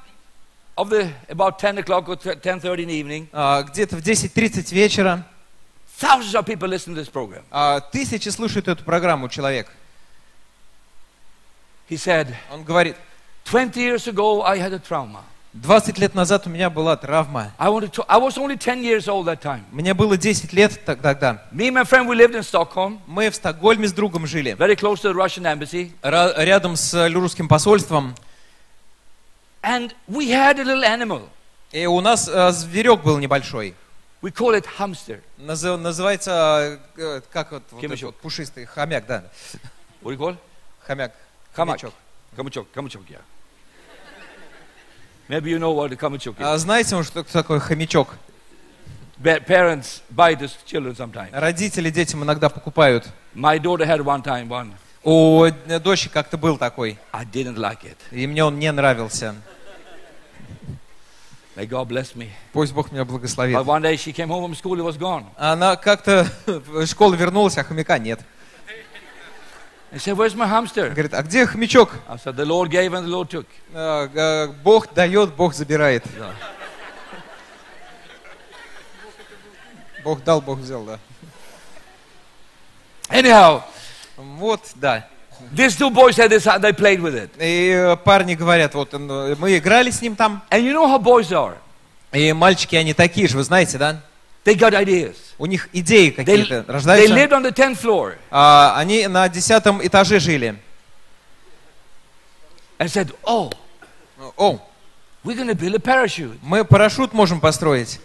[0.77, 5.27] of the, about 10 o'clock or 10.30 in the evening, а, где-то в 10.30 вечера
[5.99, 7.43] thousands of people listen to this program.
[7.51, 9.71] а, тысячи слушают эту программу человек.
[11.89, 12.97] He said, Он говорит,
[13.45, 15.23] 20 years ago I had a trauma.
[15.63, 17.53] 20 лет назад у меня была травма.
[17.59, 19.65] I, wanted to, I was only 10 years old that time.
[19.71, 21.43] Мне было 10 лет тогда.
[21.51, 24.77] Me and my friend, we lived in Stockholm, Мы в Стокгольме с другом жили, very
[24.77, 25.93] close to the Russian embassy.
[26.03, 28.15] рядом с э, русским посольством.
[29.63, 31.29] And we had a little animal.
[31.73, 33.75] И у нас э, зверек был небольшой.
[34.23, 35.21] We call it hamster.
[35.39, 37.93] Назы- называется, э, как вот, вот Хомячок.
[37.93, 39.25] этот вот пушистый, хомяк, да.
[40.03, 40.37] What do you call?
[40.87, 41.13] Хомяк.
[41.55, 41.93] Хомячок.
[42.37, 43.21] Kamachok, kamachok, yeah.
[45.29, 46.45] Maybe you know what the kamachok is.
[46.47, 48.09] А знаете, что такое хомячок?
[49.23, 51.31] Parents buy this children sometimes.
[51.33, 53.07] Родители детям иногда покупают.
[53.35, 54.73] My daughter had one time one.
[55.03, 57.97] У э, дочери как-то был такой, I didn't like it.
[58.11, 59.35] и мне он не нравился.
[61.57, 62.29] May God bless me.
[62.53, 63.57] Пусть Бог меня благословит.
[63.57, 65.25] But one day she came home from school, it was gone.
[65.38, 68.21] Она как-то в школу вернулась, а хомяка нет.
[69.90, 70.90] I said, Where's my hamster?
[70.90, 71.95] Говорит, а где хомячок?
[72.09, 73.47] I said, The Lord gave and the Lord took.
[73.73, 76.05] «А, э, Бог дает, Бог забирает.
[76.19, 76.35] Да.
[80.05, 80.99] Бог дал, Бог взял, да.
[83.09, 83.62] Anyhow,
[84.16, 85.09] Вот, да.
[85.55, 87.31] These two boys had this, they played with it.
[87.39, 91.31] И э, парни говорят, вот мы играли с ним там, And you know how boys
[91.33, 91.57] are?
[92.13, 94.01] и мальчики, они такие же, вы знаете, да?
[94.45, 95.17] They got ideas.
[95.39, 97.15] У них идеи They, какие-то they рождаются.
[97.15, 100.57] lived on the 10th floor А, они на десятом этаже жили.
[102.79, 103.51] and said, Oh,
[104.37, 104.61] О,
[105.25, 106.39] we're to build a parachute.
[106.43, 108.01] Мы парашют можем построить.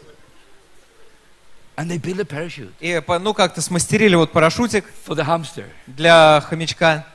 [1.77, 5.65] And they built a parachute И, ну, как-то смастерили вот парашютик for the hamster.
[5.87, 7.05] для хомячка.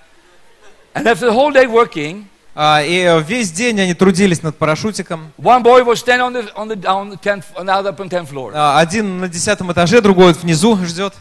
[0.97, 2.25] And after the whole day working,
[2.59, 5.31] А, и э, весь день они трудились над парашютиком.
[5.37, 8.01] one boy was standing on the, on the, on the 10th, on the other up
[8.01, 8.53] on 10th floor.
[8.55, 11.13] А, Один на десятом этаже, другой внизу ждет.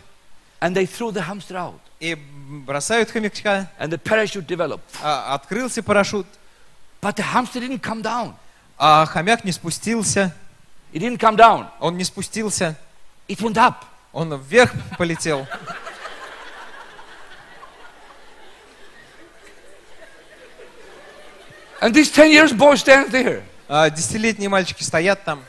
[0.62, 1.74] And they threw the hamster out.
[2.00, 3.70] И бросают хомячка.
[3.78, 4.80] And the parachute developed.
[5.04, 6.26] А, Открылся парашют.
[7.02, 8.34] But the hamster didn't come down.
[8.78, 10.34] А хомяк не спустился.
[10.94, 11.68] It didn't come down.
[11.82, 12.78] Он не спустился.
[13.28, 13.76] It went up.
[14.14, 15.46] Он вверх полетел.
[21.86, 23.44] And this 10 years boy stands there.
[23.70, 25.44] А Десятилетние мальчики стоят там.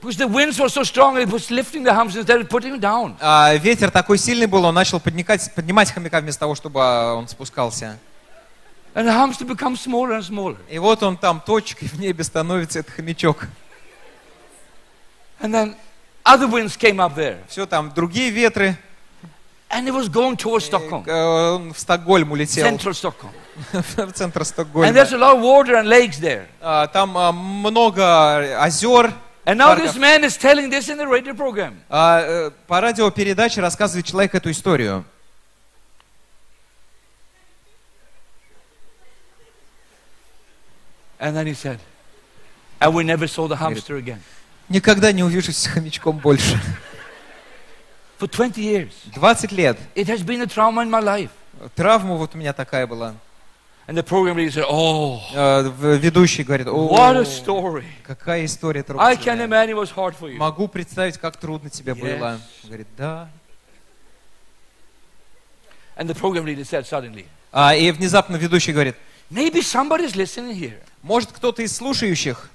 [0.00, 2.80] Because the winds were so strong, it was lifting the hamster instead of putting him
[2.80, 3.16] down.
[3.20, 7.28] А ветер такой сильный был, он начал поднимать, поднимать хомяка вместо того, чтобы а, он
[7.28, 7.98] спускался.
[8.94, 10.56] And the hamster becomes smaller and smaller.
[10.70, 13.48] И вот он там точкой в небе становится, этот хомячок.
[15.38, 15.76] And then
[16.24, 17.36] other winds came up there.
[17.46, 18.74] Все там, другие ветры.
[19.68, 23.32] And it was going towards Stockholm, э, Он в Стокгольм улетел, central Stockholm.
[23.72, 24.92] В центр And Стокгольма.
[24.92, 26.46] there's a lot of water and lakes there.
[26.60, 29.12] А, Там а, много озер.
[29.44, 31.78] And now this man is telling this in the radio program.
[31.88, 35.04] А, э, По радиопередаче рассказывает человек эту историю.
[41.18, 41.80] And then he said,
[42.80, 44.20] and we never saw the hamster again.
[44.68, 46.60] Никогда не увижусь с хомячком больше.
[48.20, 48.92] For 20 years.
[49.14, 49.78] 20 лет.
[49.94, 51.30] It has been a trauma in my life.
[51.74, 53.14] Травма вот у меня такая была.
[53.88, 57.84] And the program leader said, oh, Э, в- Ведущий говорит, what a о, story.
[58.06, 58.86] какая история I can
[59.24, 59.46] трогательная.
[59.46, 60.36] imagine it was hard for you.
[60.36, 62.18] Могу представить, как трудно тебе Yes.
[62.18, 62.40] было.
[62.64, 63.30] Говорит, да.
[65.96, 68.94] And the program leader said suddenly, А, и внезапно ведущий говорит,
[69.30, 70.80] maybe somebody's listening here.
[71.02, 72.50] может кто-то из слушающих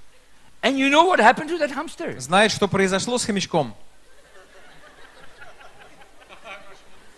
[0.61, 2.19] And you know what happened to that hamster?
[2.19, 3.75] знает, что произошло с хомячком?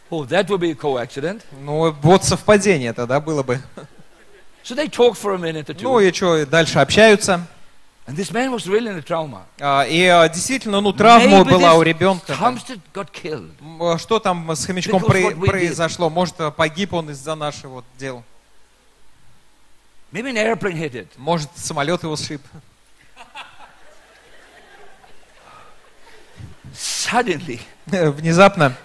[0.10, 1.42] Oh, that would be a co-accident.
[1.60, 3.60] Ну, вот совпадение тогда было бы.
[5.84, 7.46] Ну и что, дальше общаются.
[8.08, 9.44] And this man was really in a trauma.
[9.60, 12.36] А, И а, действительно, ну, травма была у ребенка.
[13.80, 16.10] а Что там с хомячком произошло?
[16.10, 18.24] Может, погиб он из-за нашего вот дел?
[21.18, 22.42] Может, самолет его сшиб?
[27.86, 28.76] Внезапно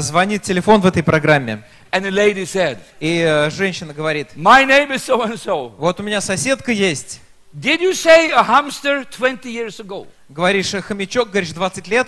[0.00, 1.62] звонит телефон в этой программе.
[1.94, 5.68] And the lady said, И э, женщина говорит, my name is so and so.
[5.76, 7.20] вот у меня соседка есть.
[7.54, 10.06] Did you say a hamster 20 years ago?
[10.30, 12.06] Говоришь, э, хомячок, говоришь, 20 лет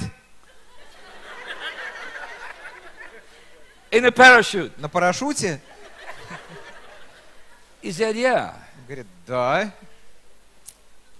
[3.91, 4.73] In a parachute?
[4.79, 5.61] на парашюте?
[7.83, 8.55] He said, yeah.
[8.89, 9.71] Говорит, да.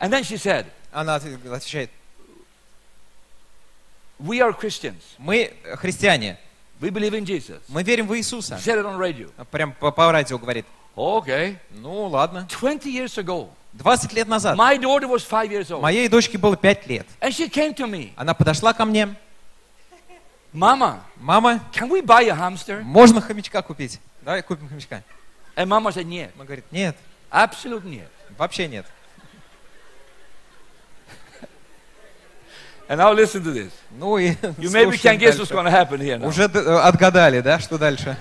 [0.01, 1.91] And then she said, Она от- отвечает,
[4.19, 5.03] we are Christians.
[5.19, 6.39] мы христиане,
[6.85, 7.61] We believe in Jesus.
[7.69, 8.57] мы верим в Иисуса.
[8.57, 9.31] said it on radio.
[9.51, 10.67] Прям по, по радио говорит.
[10.95, 11.57] Okay.
[11.71, 12.47] Ну, ладно.
[12.51, 15.81] 20 years ago, 20 лет назад my daughter was five years old.
[15.81, 17.07] моей дочке было 5 лет.
[17.21, 19.17] And she came to me, Она подошла ко мне.
[20.53, 22.83] Mama, Мама, can we buy a hamster?
[22.83, 23.99] можно хомячка купить?
[24.23, 25.03] Давай купим хомячка.
[25.57, 26.33] And Mama said, нет.
[26.37, 26.97] Она говорит, нет,
[27.31, 28.09] Absolutely нет.
[28.37, 28.87] вообще нет.
[32.89, 33.73] And now listen to this.
[33.99, 36.29] Ну и You maybe can guess what's going to happen here now.
[36.29, 38.17] Уже э, отгадали, да, что дальше?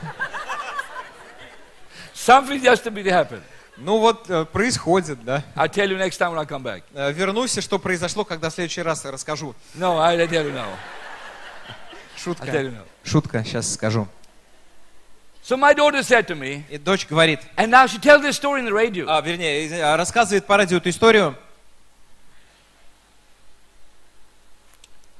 [2.16, 3.42] Something just to be happen.
[3.78, 5.44] Ну вот э, происходит, да.
[5.56, 6.84] I'll tell you next time when I come back.
[6.94, 9.56] Э, Вернусь, и что произошло, когда в следующий раз расскажу.
[9.76, 10.66] No, I'll tell you now.
[10.66, 10.76] I'll
[12.16, 12.46] tell Шутка.
[12.46, 12.84] you now.
[13.04, 14.08] Шутка, сейчас скажу.
[15.44, 18.62] So my daughter said to me, И дочь говорит, and now she tells this story
[18.62, 19.06] in the radio.
[19.10, 21.36] а, вернее, а, рассказывает по радио эту историю.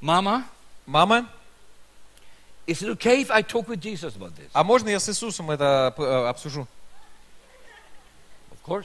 [0.04, 0.44] Mama,
[0.86, 1.26] Мама,
[2.66, 4.50] is it okay if I talk with Jesus about this?
[4.52, 6.68] а можно я с Иисусом это э, обсужу?
[8.52, 8.84] Of course.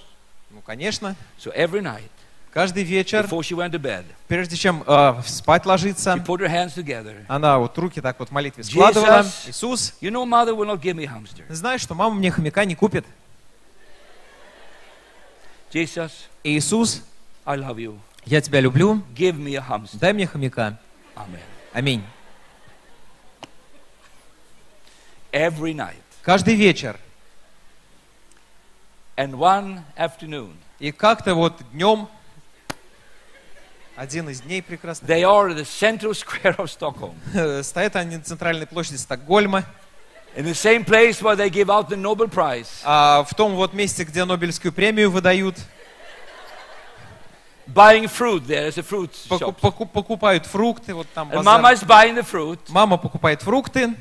[0.49, 1.17] Ну, конечно.
[1.37, 2.09] So every night,
[2.53, 6.47] Каждый вечер, before she went to bed, прежде чем э, спать she ложиться, put her
[6.47, 7.25] hands together.
[7.27, 9.23] она вот руки так вот в молитве складывала.
[9.23, 9.49] Jesus.
[9.49, 11.43] Иисус, You know, mother will not give me hamster.
[11.49, 13.05] знаешь, что мама мне хомяка не купит.
[15.73, 16.11] Jesus,
[16.45, 17.01] Иисус,
[17.43, 17.99] I love you.
[18.25, 19.97] я тебя люблю, Give me a hamster.
[19.99, 20.79] дай мне хомяка.
[21.73, 22.03] Аминь.
[25.31, 25.95] Every night.
[26.23, 26.97] Каждый вечер.
[29.17, 32.07] And one afternoon, И как-то вот днем,
[33.97, 38.65] один из дней прекрасно, they are the central square of Stockholm, стоят они на центральной
[38.65, 39.65] площади Стокгольма,
[40.37, 42.69] in the same place where they give out the Nobel Prize.
[42.85, 45.57] а в том вот месте, где Нобелевскую премию выдают,
[47.73, 48.61] buying fruit there.
[48.61, 49.55] There's a fruit shop.
[49.59, 52.59] поку- покупают фрукты, вот там And mama is buying the fruit.
[52.69, 53.95] Мама покупает фрукты,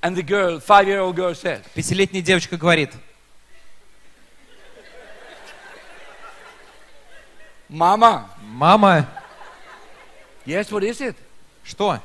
[0.00, 2.92] And the girl, five-year-old girl said, пятилетняя девочка говорит,
[7.68, 9.06] Mama, мама,
[10.46, 11.16] yes, what is it?
[11.64, 12.00] что?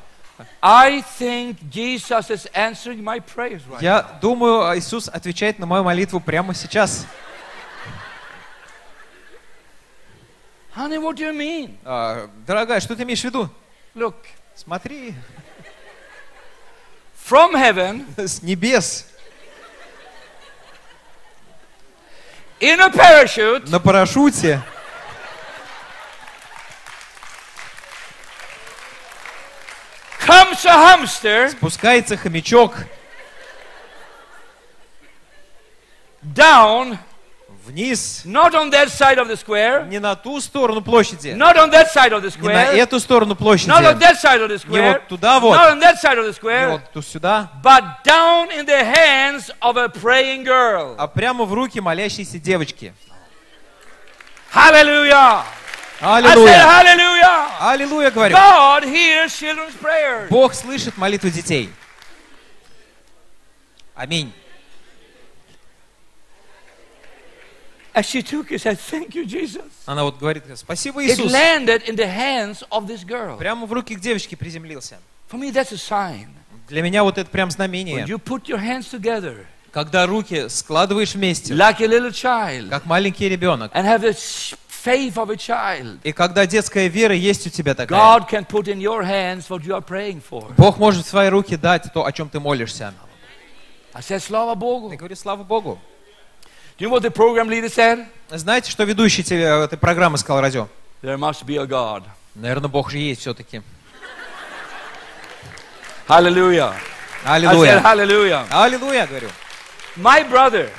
[0.61, 6.19] I think Jesus is answering my prayers right Я думаю, Иисус отвечает на мою молитву
[6.19, 7.05] прямо сейчас.
[10.75, 11.77] Honey, what do you mean?
[11.85, 13.49] А, дорогая, что ты имеешь в виду?
[13.93, 14.15] Look,
[14.55, 15.15] Смотри,
[17.27, 19.07] from heaven, с небес.
[22.59, 24.61] In a parachute, на парашюте.
[30.25, 31.49] Comes a hamster.
[31.49, 32.75] Спускается хомячок.
[36.23, 36.97] Down,
[37.65, 41.71] вниз, not on that side of the square, не на ту сторону площади, not on
[41.71, 44.49] that side of the не на square, эту сторону площади, not on that side of
[44.49, 46.81] the не square, вот туда вот, not on that side of the не square, вот
[46.93, 50.95] ту сюда, but down in the hands of a praying girl.
[50.97, 52.93] а прямо в руки молящейся девочки.
[54.53, 55.43] Аллилуйя!
[55.99, 57.47] hallelujah!
[57.59, 58.35] Аллилуйя, говорю.
[58.35, 60.27] God hears children's prayers.
[60.29, 61.69] Бог слышит молитву детей.
[63.95, 64.33] Аминь.
[67.95, 69.61] As she took it, said, Thank you, Jesus.
[69.85, 71.31] Она вот говорит, спасибо, It Иисус.
[71.31, 73.37] landed in the hands of this girl.
[73.37, 74.97] Прямо в руки к девочке приземлился.
[75.31, 76.27] For me, that's a sign.
[76.69, 78.05] Для меня вот это прям When знамение.
[78.07, 83.29] you put your hands together Когда руки складываешь вместе, like a little child как маленький
[83.29, 83.71] ребенок.
[83.75, 84.13] and have the
[84.67, 88.67] faith of a child, И когда детская вера есть у тебя такая, God can put
[88.67, 90.51] in your hands what you are praying for.
[90.57, 92.93] Бог может в свои руки дать то, о чем ты молишься.
[93.93, 95.79] Я говорю, слава Богу.
[96.77, 98.05] Do you know what the program leader said?
[98.29, 100.67] Знаете, что ведущий тебе этой программы сказал радио?
[101.03, 102.03] There must be a God.
[102.35, 103.57] Наверное, Бог же есть все-таки.
[103.57, 103.63] Said,
[106.07, 106.73] Аллилуйя.
[107.23, 108.45] Hallelujah.
[108.51, 109.29] Аллилуйя, говорю.
[109.95, 110.69] My brother,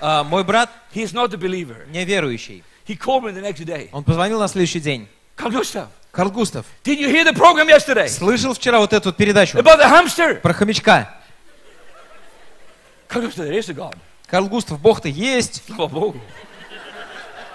[0.00, 1.86] А, мой брат he's not a believer.
[1.90, 2.62] неверующий.
[2.86, 3.88] He called me the next day.
[3.92, 5.08] Он позвонил на следующий день.
[5.36, 9.16] Carl Gustav, Карл Густав, did you hear the program yesterday слышал вчера вот эту вот
[9.16, 10.40] передачу about the hamster?
[10.40, 11.14] про хомячка?
[13.08, 13.96] Carl Gustav, there is a God.
[14.28, 15.62] Карл Густав, Бог-то есть.
[15.68, 16.20] Slava Bogu.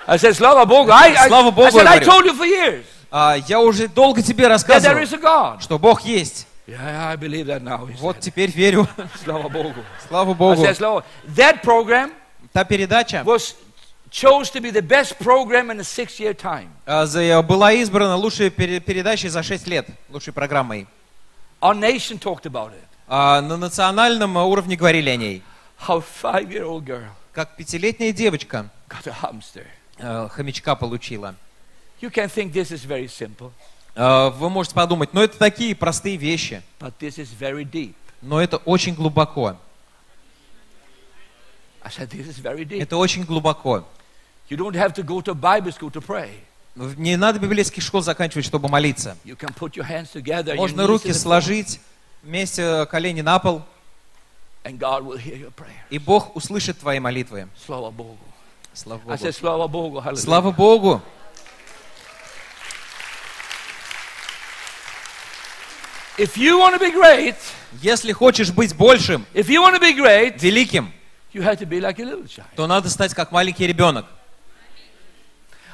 [0.07, 0.89] I said, Slava Bogu.
[0.91, 4.21] I, I, Slava Bogu, I said, I told you for years А, я уже долго
[4.23, 5.61] тебе that there рассказывал, is a God.
[5.61, 6.47] что Бог есть.
[6.67, 7.87] Yeah, I believe that now.
[7.99, 8.87] Вот теперь верю.
[9.23, 9.83] Slava Bogu.
[10.07, 10.63] Слава I Богу.
[10.65, 11.03] said, Slava.
[11.35, 12.11] That program
[12.51, 13.55] Та передача was
[14.09, 16.69] chose to be the best program in a six-year time.
[16.85, 17.05] а,
[17.43, 20.87] была избрана лучшей пере- передачей за 6 лет, лучшей программой.
[21.61, 22.83] Our nation talked about it.
[23.07, 25.43] А, на национальном а, уровне говорили о ней.
[27.33, 28.69] Как пятилетняя девочка
[29.99, 31.35] а, хомячка получила.
[32.01, 33.51] You can think this is very simple,
[33.95, 37.95] А, Вы можете подумать, ну это такие простые вещи, but this is very deep.
[38.21, 39.57] но это очень глубоко.
[41.81, 42.81] I said, this is very deep.
[42.81, 43.85] Это очень глубоко.
[44.49, 46.31] You don't have to go to Bible school to pray.
[46.75, 49.15] Не надо библейских школ заканчивать, чтобы молиться.
[49.25, 51.79] You can put your hands together, your Можно руки сложить,
[52.23, 53.63] вместе э, колени на пол,
[54.65, 55.83] and God will hear your prayer.
[55.89, 57.47] и Бог услышит твои молитвы.
[57.67, 58.17] Slava Bogu.
[58.73, 59.17] Слава I Богу.
[59.17, 60.01] said, Slava Bogu.
[60.01, 60.15] Hallelujah.
[60.23, 61.01] Слава Богу.
[66.17, 67.35] If you want to be great,
[67.81, 70.91] Если хочешь быть большим, if you want to be great, великим,
[71.33, 72.45] you have to be like a little child.
[72.55, 74.05] то надо стать как маленький ребенок.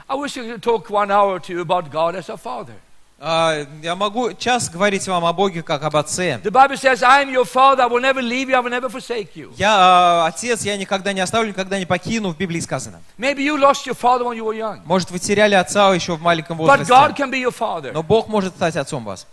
[0.08, 2.74] I wish I could talk one hour to you about God as a father.
[3.22, 6.40] А, Я могу час говорить вам о Боге как об отце.
[6.44, 8.90] The Bible says, I am your father, I will never leave you, I will never
[8.90, 9.52] forsake you.
[9.58, 13.02] Я а, отец, я никогда не оставлю, никогда не покину, в Библии сказано.
[13.18, 16.22] Maybe you lost your father when you were young, Может, вы теряли отца еще в
[16.22, 17.92] маленьком but God возрасте, can be your father.
[17.92, 19.28] но Бог может стать отцом вас.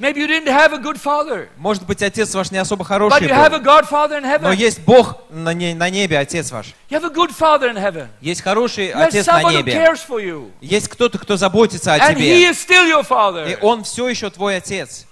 [0.00, 3.26] Maybe you didn't have a good father, Может быть, отец ваш не особо but хороший
[3.26, 4.56] you have a Godfather in но heaven.
[4.56, 6.66] есть Бог на, не- на небе, отец ваш.
[6.88, 8.06] You have a good father in heaven.
[8.20, 9.72] Есть хороший You отец на someone who небе.
[9.74, 10.52] cares for you.
[10.60, 12.48] Есть кто-то, кто заботится о And he тебе.
[12.50, 13.58] is still your И father.
[13.60, 15.04] он все еще твой отец.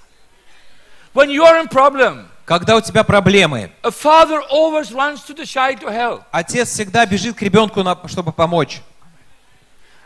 [1.15, 5.45] When you are in problem, Когда у тебя проблемы, a father always runs to the
[5.45, 6.23] child to help.
[6.31, 8.81] отец всегда бежит к ребенку, чтобы помочь.
[8.83, 10.06] I remember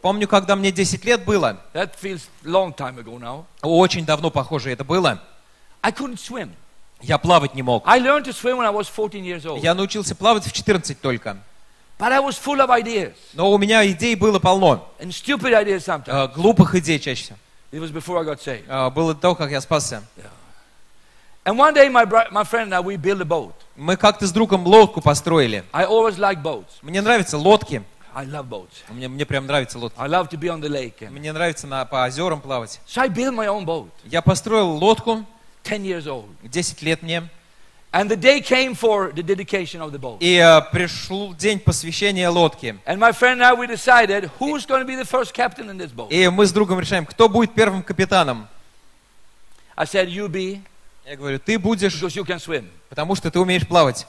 [0.00, 4.70] Помню, когда мне 10 лет было, that feels long time ago now, очень давно, похоже,
[4.72, 5.20] это было,
[5.82, 6.50] I couldn't swim.
[7.02, 7.82] я плавать не мог.
[7.86, 9.60] I learned to swim when I was 14 years old.
[9.62, 11.36] Я научился плавать в 14 только.
[11.98, 14.88] But I was full of ideas, Но у меня идей было полно.
[14.98, 16.08] and stupid ideas sometimes.
[16.08, 17.38] Э, Глупых идей чаще всего.
[17.70, 18.64] It was before I got saved.
[18.68, 20.02] Э, Было до того, как я спасся.
[21.44, 23.52] And one day, my, my friend and I, we built a boat.
[23.76, 25.64] Мы как-то с другом лодку построили.
[25.72, 26.66] I always like boats.
[26.82, 27.82] Мне нравятся лодки.
[28.14, 28.70] I love boats.
[28.88, 30.00] Мне, мне прям нравится лодка.
[30.02, 31.08] I love to be on the lake.
[31.10, 32.80] Мне нравится на, по озерам плавать.
[32.86, 35.24] so I built my own boat, Я построил лодку,
[35.64, 36.26] 10 years old.
[36.42, 37.28] 10 лет мне,
[37.90, 40.18] And the day came for the dedication of the boat.
[40.20, 42.78] и э, пришел день посвящения лодки.
[42.84, 45.78] And my friend and I, we decided who's going to be the first captain in
[45.78, 46.08] this boat.
[46.10, 48.46] И мы с другом решаем, кто будет первым капитаном.
[49.74, 50.60] I said, You be,
[51.06, 52.68] Я говорю, ты будешь, because you can swim.
[52.90, 54.06] потому что ты умеешь плавать.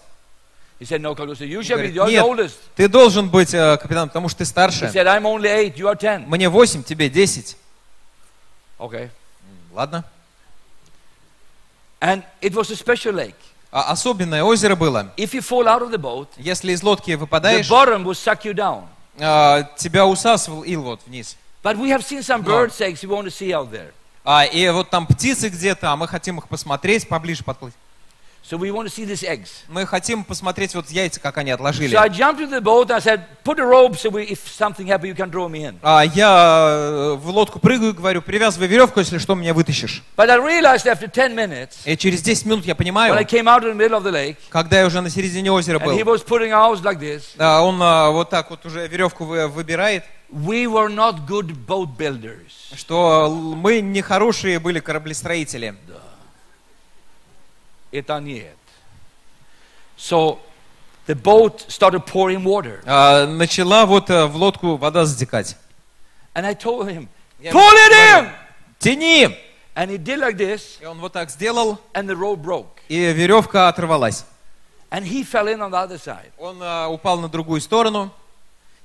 [0.80, 2.56] He said, No, Carlos, you Он shall be, говорит, you're the Нет, oldest.
[2.76, 4.86] ты должен быть э, капитаном, потому что ты He старше.
[4.86, 6.28] said, I'm only eight, you are 10.
[6.28, 7.58] Мне 8, тебе 10.
[8.80, 9.10] Okay.
[9.74, 10.06] Ладно.
[12.02, 13.36] And it was a special lake.
[13.72, 15.12] А особенное озеро было.
[15.18, 18.44] If you fall out of the boat, Если из лодки the выпадаешь, bottom will suck
[18.46, 18.86] you down.
[19.20, 21.36] а, тебя усасывал ил вот вниз.
[21.62, 23.92] But we have seen some birds eggs we want to see out there.
[24.24, 27.74] А, и вот там птицы где-то, а мы хотим их посмотреть, поближе подплыть.
[28.50, 29.64] So we want to see these eggs.
[29.68, 31.96] Мы хотим посмотреть вот яйца, как они отложили.
[31.96, 34.40] So I jumped into the boat and I said, Put a rope so we, if
[34.48, 35.78] something happens, you can draw me in.
[35.84, 40.02] А, я э, в лодку прыгаю говорю, привязывай веревку, если что, меня вытащишь.
[40.18, 43.48] But I realized after 10 minutes, И через 10 минут я when I понимаю, came
[43.48, 46.04] out in the middle of the lake, когда я уже на середине озера and he
[46.04, 49.48] был, was putting ours like this, а, он а, вот так вот уже веревку вы-
[49.48, 52.50] выбирает, we were not good boat builders.
[52.76, 55.76] что мы нехорошие были кораблестроители.
[57.93, 58.57] Это нет.
[59.97, 60.39] So
[61.07, 62.83] the boat started pouring water.
[62.87, 65.57] А, начала вот э, в лодку вода затекать.
[66.35, 67.09] And I told him,
[67.41, 68.33] Я Pull it говорю, in!
[68.81, 69.39] Тяни!
[69.77, 72.67] And he did like this, И он вот так сделал, and the rope broke.
[72.89, 74.25] и веревка оторвалась.
[74.91, 76.31] And he fell in on the other side.
[76.39, 78.11] Он а, упал на другую сторону,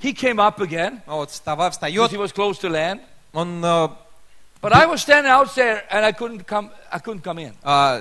[0.01, 3.01] He came up again, а вот встава, because встает, he was close to land.
[3.34, 3.63] он,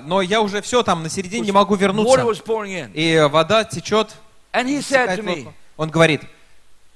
[0.06, 2.22] но я уже все там на середине не могу вернуться.
[2.94, 4.16] И вода течет.
[5.76, 6.22] Он говорит,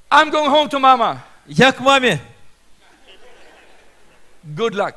[0.09, 1.19] I'm going home to mama.
[1.47, 2.21] я к маме,
[4.43, 4.95] Good luck.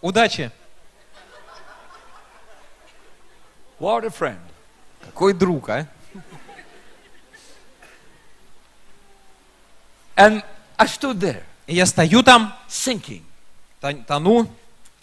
[0.00, 0.50] удачи.
[3.78, 4.38] What a friend.
[5.04, 5.86] Какой друг, а?
[10.16, 10.42] And
[10.78, 13.22] I stood there, И я стою там, sinking.
[13.80, 14.48] Тон- тону.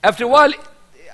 [0.01, 0.53] After a while,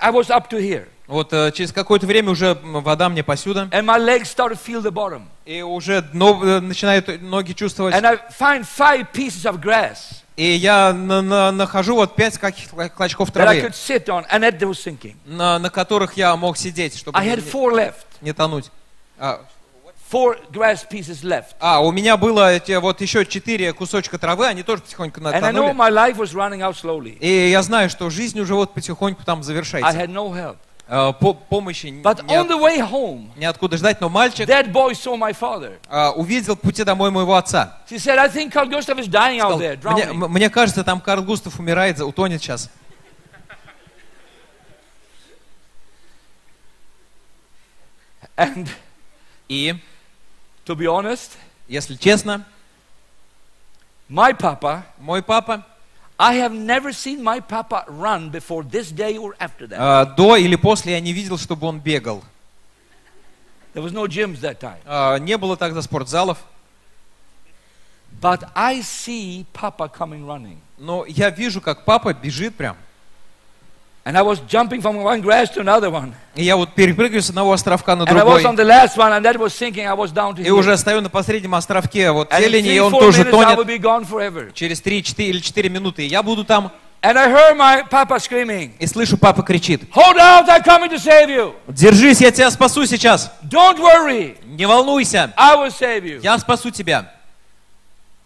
[0.00, 0.86] I was up to here.
[1.06, 3.68] Вот э, через какое-то время уже вода мне посюда.
[3.72, 5.22] And my legs started to feel the bottom.
[5.44, 7.94] И уже дно, э, начинают ноги чувствовать.
[7.94, 12.88] And I find five pieces of grass И я на- на- нахожу вот пять каких-то
[12.88, 15.16] клочков that I травы, could sit on, and that was sinking.
[15.26, 18.06] на, на которых я мог сидеть, чтобы I не, had four left.
[18.20, 18.70] не тонуть.
[19.18, 19.40] А,
[20.10, 21.54] Four grass pieces left.
[21.60, 25.52] а, у меня было эти, вот еще четыре кусочка травы, они тоже потихоньку And I
[25.52, 27.16] know my life was running out slowly.
[27.20, 29.96] И я знаю, что жизнь уже вот потихоньку там I завершается.
[29.98, 30.56] had no help.
[30.88, 34.90] А, по- помощи But не on the way home, неоткуда ждать, но мальчик that boy
[34.94, 35.78] saw my father.
[35.88, 37.78] а, увидел пути домой моего отца.
[37.88, 40.28] He said, I think Carl Gustav is dying out Сказал, there, мне, drowning.
[40.28, 42.68] мне кажется, там Карл Густав умирает, утонет сейчас.
[48.36, 48.68] And
[49.48, 49.74] И,
[50.66, 51.32] to be honest,
[51.68, 52.44] если честно,
[54.08, 55.64] my papa, мой папа
[56.18, 59.76] I have never seen my papa run before this day or after that.
[59.78, 62.22] а, до или после я не видел, чтобы он бегал.
[63.72, 64.80] There was no gyms that time.
[64.84, 66.38] А, не было тогда спортзалов,
[68.20, 70.58] But I see Papa coming running.
[70.76, 72.76] но я вижу, как папа бежит прям.
[74.02, 76.14] And I was jumping from one grass to another one.
[76.34, 78.44] И я вот перепрыгиваю с одного островка на And I was другой.
[78.44, 79.86] on the last one, and that was sinking.
[79.86, 83.24] I was down to И уже стою на последнем островке, вот зелени, и он тоже
[83.24, 84.54] тонет.
[84.54, 86.72] Через 3 4 или 4 минуты я буду там
[87.02, 90.98] And I heard my papa screaming, и слышу, папа кричит, Hold out, I'm coming to
[90.98, 91.54] save you.
[91.68, 93.32] держись, я тебя спасу сейчас.
[93.42, 96.20] Don't worry, Не волнуйся, I will save you.
[96.22, 97.10] я спасу тебя.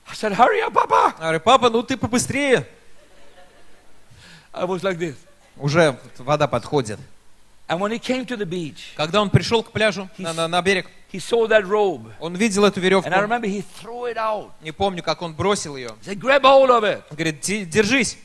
[0.08, 1.14] I said, Hurry up, Papa.
[1.18, 2.66] Я говорю, папа, ну ты побыстрее.
[4.52, 5.14] I was like this.
[5.56, 6.98] Уже вода подходит.
[7.66, 10.60] And when he came to the beach, Когда он пришел к пляжу, на, на- на
[10.60, 12.12] берег, he saw that robe.
[12.20, 13.08] он видел эту веревку.
[13.08, 14.50] And I remember he threw it out.
[14.60, 15.90] Не помню, как он бросил ее.
[16.02, 17.02] He said, Grab hold of it.
[17.10, 18.18] Он говорит, «Де- держись.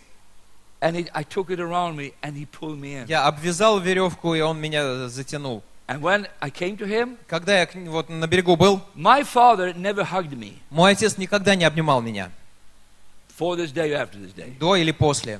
[0.82, 3.06] And he, I took it around me, and he pulled me in.
[3.08, 5.62] Я обвязал веревку, и он меня затянул.
[5.88, 10.04] And when I came to him, Когда я вот на берегу был, my father never
[10.04, 12.32] hugged me мой отец никогда не обнимал меня.
[13.38, 14.56] for this day or after this day.
[14.60, 15.40] До или после.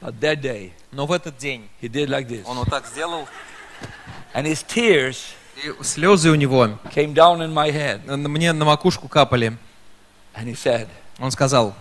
[0.00, 2.42] But that day, Но в этот день he did like this.
[2.46, 3.26] он вот так сделал.
[4.34, 5.18] And his tears
[5.64, 8.00] И слезы у него came down in my head.
[8.28, 9.56] мне на макушку капали.
[10.34, 10.86] And he said,
[11.18, 11.74] Он сказал,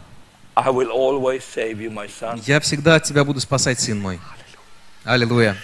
[0.56, 2.42] I will always save you, my son.
[2.46, 4.20] я всегда тебя буду спасать, сын мой.
[5.04, 5.58] Аллилуйя.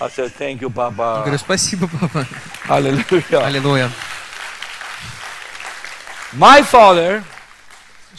[0.00, 1.38] I said, Thank you, Я говорю, Papa.
[1.38, 2.26] спасибо, папа.
[2.66, 3.44] Hallelujah.
[3.46, 3.90] Аллилуйя.
[6.32, 7.22] My father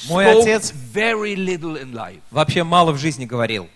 [0.10, 2.22] Мой отец very little in life.
[2.32, 3.70] вообще мало в жизни говорил.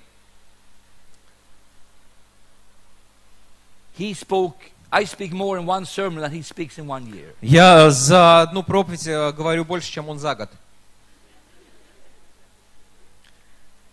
[3.97, 4.55] He spoke,
[4.91, 7.33] I speak more in one sermon than he speaks in one year.
[7.41, 10.49] Я за одну проповедь э, говорю больше, чем он за год.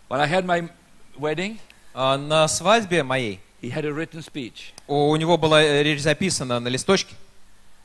[0.09, 0.69] When I had my
[1.17, 1.59] wedding,
[1.93, 4.73] А На свадьбе моей he had a written speech.
[4.87, 7.15] у у него была э, речь записана на листочке,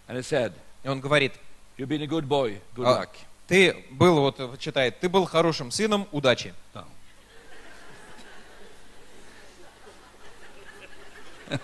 [0.09, 1.33] And it said, и он говорит,
[1.79, 3.01] You've been a good boy, good А.
[3.03, 3.09] luck.
[3.51, 6.55] Ты был, вот читает, ты был хорошим сыном, удачи.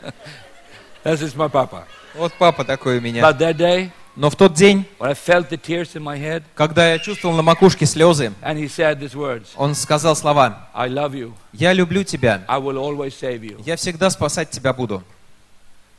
[1.04, 1.84] This is my papa.
[2.14, 3.22] Вот папа такой у меня.
[3.22, 6.42] But that day, Но в тот день, when I felt the tears in my head,
[6.56, 10.88] когда я чувствовал на макушке слезы, and he said these words он сказал слова, I
[10.88, 13.62] love you, я люблю тебя, I will always save you.
[13.64, 15.04] я всегда спасать тебя буду.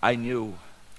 [0.02, 0.54] I knew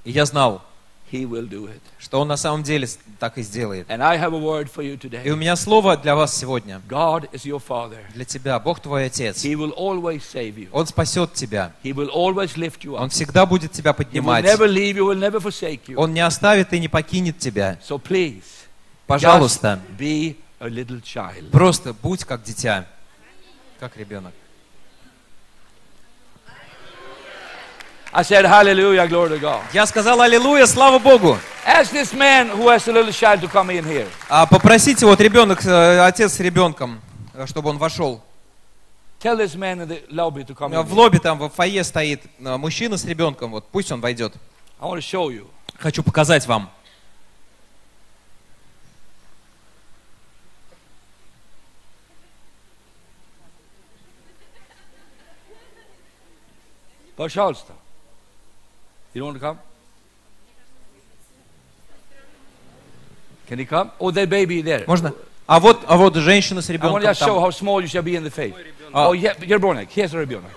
[0.05, 0.63] И я знал,
[1.11, 1.81] he will do it.
[1.99, 2.89] что он на самом деле
[3.19, 3.89] так и сделает.
[3.89, 7.31] And I have a word for you И у меня слово для вас сегодня, God
[7.33, 7.99] is your father.
[8.15, 8.59] для тебя.
[8.59, 9.45] Бог твой отец.
[9.45, 10.69] He will always save you.
[10.73, 11.73] Он спасет тебя.
[11.83, 14.45] He will always lift you Он всегда будет тебя He will поднимать.
[14.45, 15.97] never leave you, will never forsake you.
[15.97, 17.79] Он не оставит и не покинет тебя.
[17.87, 18.43] So please,
[19.07, 21.51] Пожалуйста, just be a little child.
[21.51, 22.87] просто будь как дитя,
[23.81, 24.33] как ребенок.
[28.11, 29.63] I said, Hallelujah, glory to God.
[29.75, 31.39] Я сказал аллилуйя, слава Богу.
[31.67, 34.09] Ask this man who has a little child to come in here.
[34.31, 37.03] А попросите вот ребенок, э, отец с ребенком,
[37.35, 38.23] э, чтобы он вошел.
[39.21, 40.83] Tell this man in the lobby to come in.
[40.83, 44.33] В лобби там, в фойе стоит э, мужчина с ребенком, вот пусть он войдет.
[44.81, 45.47] I want to show you.
[45.79, 46.71] Хочу показать вам.
[57.17, 57.75] Пожалуйста.
[59.19, 59.59] You don't want to come?
[63.49, 63.91] Can he come?
[63.99, 64.85] Oh, that baby there.
[64.87, 65.13] Можно?
[65.49, 68.05] А вот, а вот женщина с I want ребенком to show how small you shall
[68.05, 68.55] be in the faith.
[68.93, 69.09] А.
[69.09, 69.89] Oh, yeah, ребенок.
[69.91, 70.53] Here's a ребенок.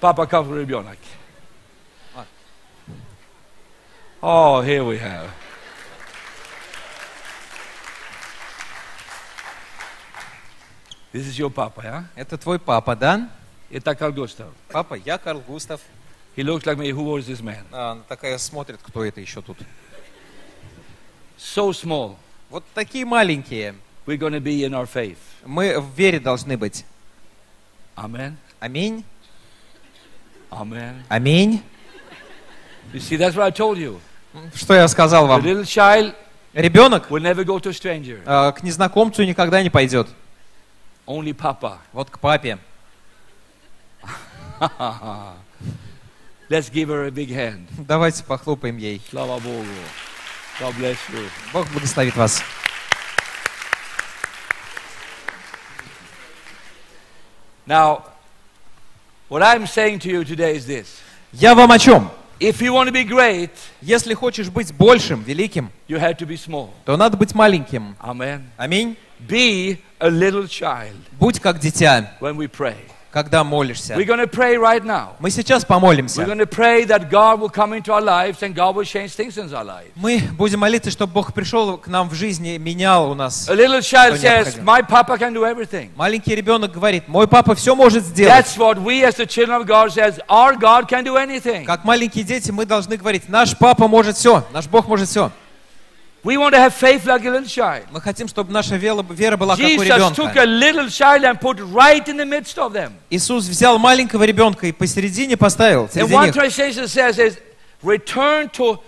[0.00, 0.98] Папа, как ребенок.
[4.20, 5.30] Oh, here we have.
[11.12, 12.04] This is your papa, yeah?
[12.16, 13.30] Это твой папа, да?
[13.70, 14.52] Это Carl Gustav.
[14.72, 15.80] Папа, я Карл Густав.
[16.38, 16.90] He looks like me.
[16.92, 17.64] Who was this man?
[17.72, 19.58] А, она такая смотрит, кто это еще тут.
[21.36, 22.14] So small.
[22.48, 23.74] Вот такие маленькие.
[24.06, 25.18] We're to be in our faith.
[25.44, 26.84] Мы в вере должны быть.
[27.96, 28.36] Amen.
[28.60, 29.04] Аминь.
[30.52, 31.02] Amen.
[31.08, 31.60] Аминь.
[32.92, 33.98] You see, that's what I told you.
[34.54, 35.42] Что я сказал The вам?
[35.44, 36.14] little child
[36.54, 38.22] Ребенок will never go to a stranger.
[38.24, 40.06] э, к незнакомцу никогда не пойдет.
[41.04, 41.78] Only Papa.
[41.92, 42.58] Вот к папе.
[46.50, 47.68] Let's give her a big hand.
[47.86, 49.02] Давайте похлопаем ей.
[49.10, 49.66] Slava Bogu.
[50.58, 51.28] God bless you.
[51.52, 52.42] Бог благословит вас.
[57.66, 58.04] Now,
[59.28, 61.00] what I'm saying to you today is this.
[61.32, 62.10] Я вам о чем?
[62.40, 63.50] If you want to be great,
[63.82, 66.70] Если хочешь быть большим, великим, you have to be small.
[66.86, 67.96] то надо быть маленьким.
[68.00, 68.44] Amen.
[68.56, 68.96] Аминь.
[69.20, 72.76] Be a little child Будь как дитя, when we pray.
[73.10, 73.94] Когда молишься.
[73.94, 75.16] We're going to pray right now.
[75.18, 76.24] Мы сейчас We're помолимся.
[76.24, 79.38] going to pray that God will come into our lives and God will change things
[79.38, 79.90] in our lives.
[79.94, 83.48] Мы будем молиться, чтобы Бог пришел к нам в жизни, менял у нас.
[83.48, 84.64] A little child Что says, необходимо?
[84.64, 85.90] My Papa can do everything.
[85.96, 88.32] Маленький ребенок говорит, мой папа все может сделать.
[88.32, 91.64] That's what we as the children of God says, our God can do anything.
[91.64, 95.30] Как маленькие дети мы должны говорить, наш папа может все, наш Бог может все.
[96.23, 97.85] We want to have faith like a little child.
[97.91, 100.45] Мы хотим, чтобы наша вера вера была как у Jesus took a ребенка.
[100.45, 102.93] little child and put right in the midst of them.
[103.09, 106.33] Иисус взял маленького ребенка и посередине поставил, And среди one них.
[106.33, 107.37] translation says is,
[107.83, 108.79] return to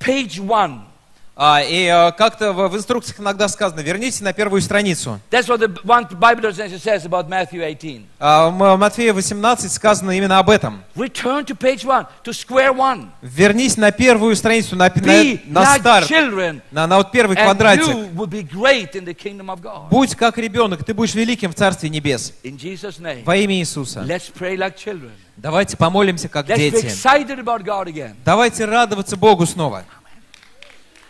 [0.00, 0.80] page one.
[1.37, 5.19] А, и э, как-то в, в инструкциях иногда сказано, верните на первую страницу.
[5.29, 8.05] That's what the one Bible translation says about Matthew 18.
[8.19, 10.81] А, в Матфея 18 сказано именно об этом.
[10.95, 13.09] Return to page one, to square one.
[13.21, 17.35] Вернись на первую страницу, на, Be на, на like старт, children, на, на вот первый
[17.35, 17.83] and квадратик.
[17.85, 19.89] you will be great in the kingdom of God.
[19.89, 22.33] Будь как ребенок, ты будешь великим в Царстве Небес.
[22.45, 24.05] In Jesus' name, Во имя Иисуса.
[24.07, 25.11] let's pray like children.
[25.35, 26.85] Давайте помолимся как Let's be дети.
[26.85, 28.15] excited about God again.
[28.23, 29.83] Давайте радоваться Богу снова.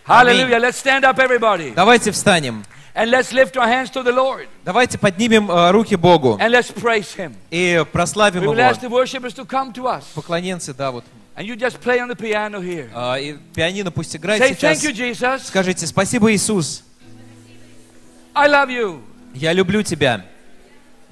[0.05, 0.59] Hallelujah.
[0.59, 1.73] Let's stand up, everybody.
[1.73, 2.63] Давайте встанем.
[2.93, 4.47] And let's lift our hands to the Lord.
[4.63, 7.33] Давайте поднимем э, руки Богу And let's praise Him.
[7.51, 8.69] и прославим We will Его.
[8.69, 10.03] ask the worshippers to come to us.
[10.13, 11.03] Поклоненцы, да, вот.
[11.35, 12.89] And you just play on the piano here.
[12.93, 14.77] А, и пианино пусть играет Say, сейчас.
[14.81, 15.47] Thank you, Jesus.
[15.47, 16.83] Скажите, спасибо, Иисус.
[18.33, 19.01] I love you.
[19.33, 20.23] Я люблю Тебя.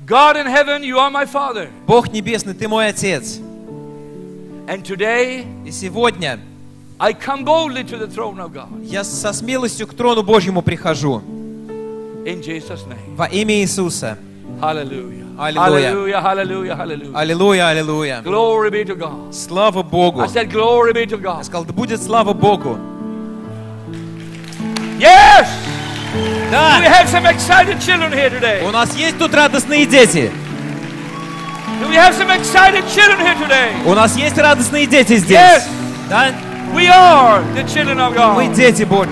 [0.05, 1.69] God in heaven, you are my Father.
[1.85, 3.39] Бог Небесный, Ты мой Отец.
[4.67, 6.39] And today, И сегодня
[8.83, 11.21] Я со смелостью к трону Божьему прихожу.
[12.25, 13.15] In Jesus' name.
[13.17, 14.17] Во имя Иисуса.
[14.61, 15.25] Hallelujah.
[15.37, 16.21] Hallelujah.
[16.21, 17.13] Hallelujah.
[17.13, 18.21] Аллилуйя, аллилуйя.
[18.23, 19.33] Glory be to God.
[19.33, 20.21] Слава Богу.
[20.21, 21.43] I said, Glory be to Я God.
[21.43, 22.77] сказал, да будет слава Богу.
[24.99, 25.47] Yes!
[26.15, 28.63] We Да, have some excited children here today.
[28.65, 30.31] у нас есть тут радостные дети.
[31.81, 33.71] Do we have some excited children here today?
[33.85, 35.39] У нас есть радостные дети здесь.
[35.39, 35.63] Yes.
[36.09, 36.31] Да?
[36.73, 38.55] We are the children of Мы God.
[38.55, 39.11] дети Божьи.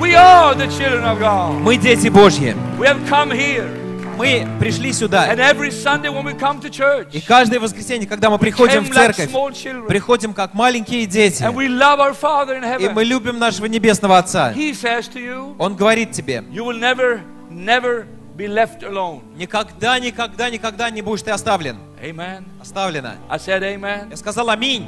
[0.00, 1.60] We are the children of God.
[1.62, 2.54] Мы дети Божьи.
[2.78, 3.68] We have come here.
[4.16, 5.28] Мы пришли сюда.
[5.32, 8.90] And every Sunday when we come to church, И каждое воскресенье, когда мы приходим в
[8.90, 9.86] like церковь, small children.
[9.86, 11.42] приходим как маленькие дети.
[11.42, 13.04] And we love our Father in И мы heaven.
[13.04, 14.52] любим нашего Небесного Отца.
[14.54, 19.22] He says to you, Он говорит тебе, you will never, never be left alone.
[19.36, 21.78] никогда, никогда, никогда не будешь ты оставлен.
[22.02, 22.44] Amen.
[22.60, 23.14] Оставлена.
[23.30, 24.08] I said amen.
[24.10, 24.86] Я сказал аминь.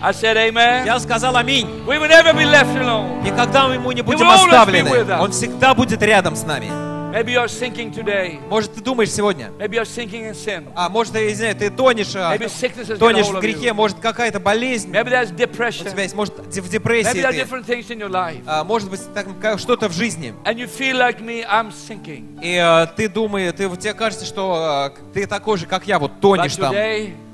[0.00, 0.86] I said amen.
[0.86, 1.66] Я сказал аминь.
[1.86, 3.22] We will never be left alone.
[3.24, 4.90] Никогда мы ему не будем оставлены.
[5.18, 6.68] Он всегда будет рядом с нами.
[7.10, 8.38] Maybe you're sinking today.
[8.50, 10.70] Может, ты думаешь сегодня, Maybe you're sinking in sin.
[10.76, 14.38] а может, ты, извиняй, ты тонешь, а, Maybe sickness has тонешь в грехе, может, какая-то
[14.40, 15.90] болезнь Maybe there's у depression.
[15.90, 18.42] тебя есть, может, в Maybe депрессии there are different things in your life.
[18.46, 20.34] а, может быть, так, что-то в жизни.
[20.44, 22.40] And you feel like me, I'm sinking.
[22.42, 26.10] И а, ты думаешь, ты, тебе кажется, что а, ты такой же, как я, вот
[26.12, 26.74] But тонешь там.
[26.74, 27.27] today, Но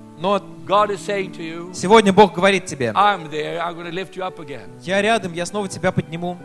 [1.75, 2.93] Сегодня Бог говорит тебе,
[4.83, 6.39] я рядом, я снова тебя подниму.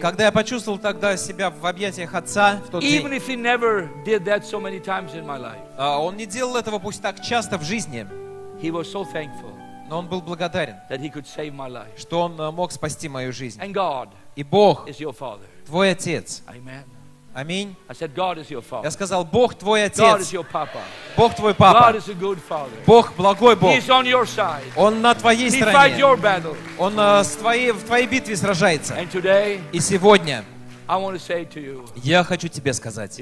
[0.00, 3.88] Когда я почувствовал тогда себя в объятиях Отца в тот even день, if he never
[4.04, 7.20] did that so many times in my life, а, Он не делал этого пусть так
[7.20, 8.06] часто в жизни,
[8.60, 9.54] he was so thankful
[9.90, 11.98] но Он был благодарен, that he could save my life.
[11.98, 13.60] что Он а, мог спасти мою жизнь.
[13.60, 15.46] And God И Бог, is your father.
[15.66, 16.42] твой Отец.
[16.46, 16.84] Amen.
[17.32, 17.76] Аминь.
[18.84, 19.98] Я сказал, Бог твой Отец.
[21.16, 21.78] Бог твой Папа.
[22.86, 23.70] Бог благой Бог.
[24.76, 25.72] Он на твоей стороне.
[26.78, 28.96] Он а, с твоей, в твоей битве сражается.
[29.72, 30.44] И сегодня
[32.02, 33.16] я хочу тебе сказать,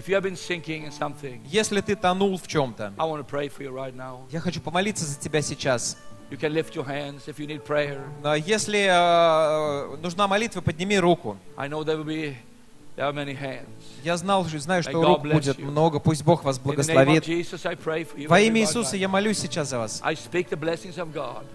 [1.45, 2.95] если ты тонул в чем-то,
[4.31, 5.99] я хочу помолиться за тебя сейчас.
[8.47, 11.37] Если э, нужна молитва, подними руку.
[14.03, 15.99] Я знал, знаю, что рук будет много.
[16.01, 17.25] Пусть Бог вас благословит.
[18.29, 18.61] Во имя.
[18.61, 20.01] Иисуса я молюсь сейчас за вас.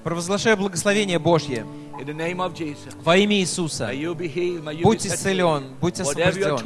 [0.04, 1.66] Провозглашаю благословение Божье.
[3.04, 3.90] Во имя Иисуса.
[4.84, 6.58] Будь исцелен, будь освобожден.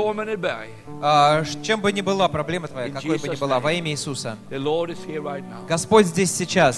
[1.02, 4.38] А, Чем бы ни была проблема твоя, какой бы ни была, во имя Иисуса.
[5.68, 6.76] Господь здесь сейчас.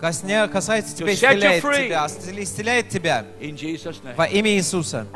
[0.00, 3.24] Косня, касается тебя, исцеляет тебя, исцеля- исцеляет тебя.
[4.16, 5.06] Во имя Иисуса.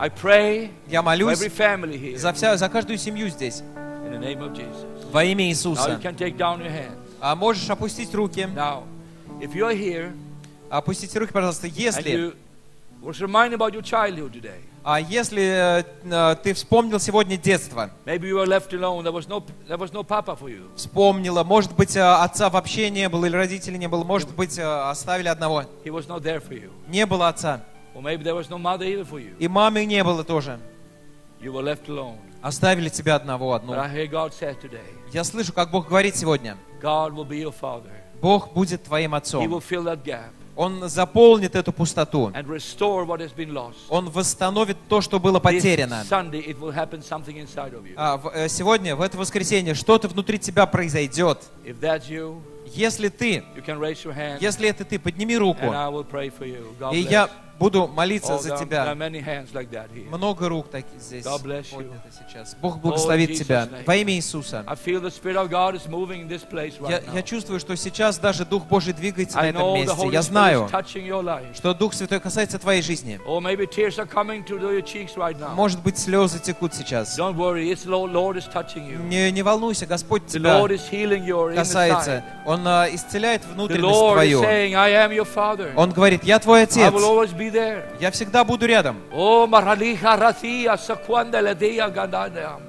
[0.89, 1.39] Я молюсь.
[2.17, 3.63] За, вся, за каждую семью здесь.
[5.13, 6.01] Во имя Иисуса.
[7.21, 8.49] А можешь опустить руки.
[8.55, 8.85] Now,
[9.41, 10.13] if you're here
[10.71, 11.67] Опустите руки, пожалуйста.
[11.67, 12.33] Если,
[14.85, 19.43] а если э, э, ты вспомнил сегодня детство, no
[19.93, 24.57] no вспомнила, может быть, э, отца вообще не было или родителей не было, может быть,
[24.59, 25.65] э, оставили одного.
[26.89, 27.65] Не было отца.
[27.93, 29.37] Was no.
[29.41, 30.61] И мамы не было тоже.
[31.43, 32.19] You were left alone.
[32.43, 33.73] Оставили тебя одного, одну.
[33.73, 34.81] But I hear God say today,
[35.13, 36.57] Я слышу, как Бог говорит сегодня.
[36.83, 37.91] God will be your father.
[38.21, 39.59] Бог будет твоим He will отцом.
[39.61, 42.31] fill that gap Он заполнит эту пустоту.
[43.89, 46.05] Он восстановит то, что было потеряно.
[47.97, 51.39] А, э, сегодня, в это воскресенье, что-то внутри тебя произойдет.
[52.67, 53.43] Если ты,
[54.41, 55.65] если это ты, подними руку,
[56.93, 57.31] и я
[57.61, 58.85] буду молиться Oh, за тебя.
[60.11, 61.25] Много рук таких здесь
[61.77, 62.57] поднято сейчас.
[62.61, 64.65] Бог благословит Oh, тебя во имя Иисуса.
[66.89, 69.95] Я, я чувствую, что сейчас даже Дух Божий двигается на этом месте.
[70.13, 70.69] Я знаю,
[71.55, 73.21] что Дух Святой касается твоей жизни.
[75.55, 77.15] Может быть, слезы текут сейчас.
[79.03, 80.57] Не, не волнуйся, Господь тебя
[81.57, 82.25] касается.
[82.47, 83.83] Он а, исцеляет внутренность
[84.15, 84.41] твою.
[85.77, 86.91] Он говорит, я твой отец.
[87.51, 87.83] Be there.
[88.01, 88.97] Я всегда буду рядом.
[89.13, 92.61] Oh, maraliha rathia sakwanda ladea gandada.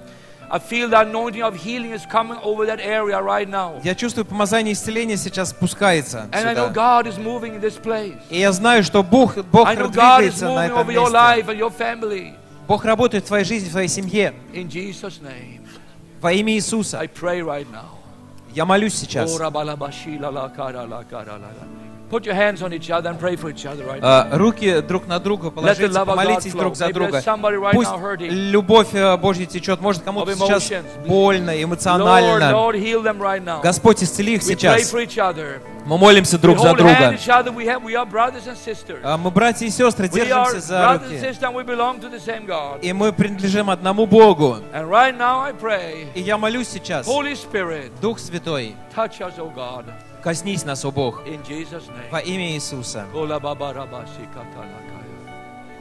[0.53, 3.79] I feel the anointing of healing is coming over that area right now.
[3.83, 6.69] Я чувствую, помазание исцеления сейчас спускается And I know.
[6.73, 8.17] God is moving in this place.
[8.29, 10.91] И я знаю, что Бог, Бог I know God is двигается на moving этом over
[10.91, 12.33] your life and your family.
[12.67, 14.33] Бог работает в твоей жизни, в твоей семье.
[14.53, 15.65] In Jesus' name,
[16.19, 16.99] Во имя Иисуса.
[16.99, 17.97] I pray right now.
[18.53, 19.31] Я молюсь Oh, сейчас.
[22.11, 22.19] Rabalabashi la la kara la kara la la.
[22.19, 24.27] Put your hands on each other and pray for each other right now.
[24.31, 27.21] А, Руки друг на друга положите, помолитесь друг за друга.
[27.73, 29.79] Пусть любовь э, Божья течет.
[29.79, 30.71] Может, кому-то сейчас
[31.07, 32.51] больно, эмоционально.
[33.63, 34.93] Господь, исцели их сейчас.
[35.85, 37.17] Мы молимся друг за друга.
[39.03, 41.19] А Мы, братья и сестры, держимся за руки.
[42.81, 44.57] И мы принадлежим одному Богу.
[46.13, 47.07] И я молюсь сейчас,
[48.01, 48.75] Дух Святой,
[50.21, 51.23] O коснись нас, о Бог,
[52.11, 53.07] во имя Иисуса.
[53.11, 55.01] Baba rabasi katalakaya.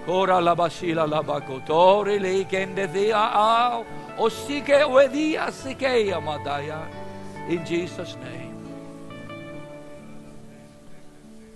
[0.06, 3.84] Kora labashila labakotori lekende thea au.
[4.16, 6.88] Osike wedia sikeya madaya.
[7.50, 8.54] In Jesus' name.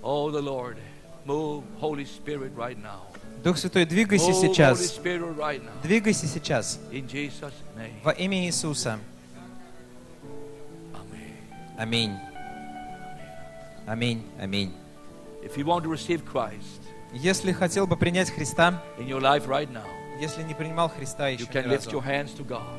[0.02, 0.76] Oh, the Lord,
[1.24, 3.06] move, Holy Spirit, right now.
[3.42, 5.00] Дух Святой, двигайся Move, сейчас.
[5.38, 5.62] Right.
[5.82, 6.78] Двигайся сейчас.
[6.92, 7.94] In Jesus' name.
[8.02, 8.98] Во имя Иисуса.
[11.78, 12.12] Аминь.
[13.86, 14.24] Аминь.
[14.40, 14.72] Аминь.
[15.42, 16.80] If you want to receive Christ
[17.12, 19.84] Если хотел бы принять Христа, in your life right now,
[20.20, 22.02] если не принимал Христа еще ни разу,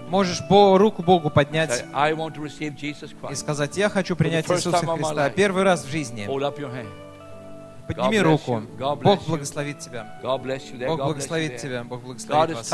[0.09, 1.85] можешь руку Богу поднять
[3.29, 6.27] и сказать, я хочу принять Иисуса Христа первый раз в жизни.
[7.87, 8.63] Подними руку.
[8.77, 10.19] Бог благословит тебя.
[10.21, 11.83] Бог благословит тебя.
[11.83, 12.73] Бог благословит вас.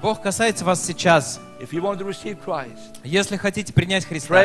[0.00, 1.40] Бог касается вас сейчас.
[3.04, 4.44] Если хотите принять Христа,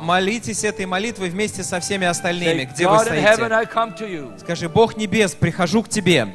[0.00, 4.38] молитесь этой молитвой вместе со всеми остальными, где вы стоите.
[4.38, 6.28] Скажи, Бог небес, прихожу к тебе.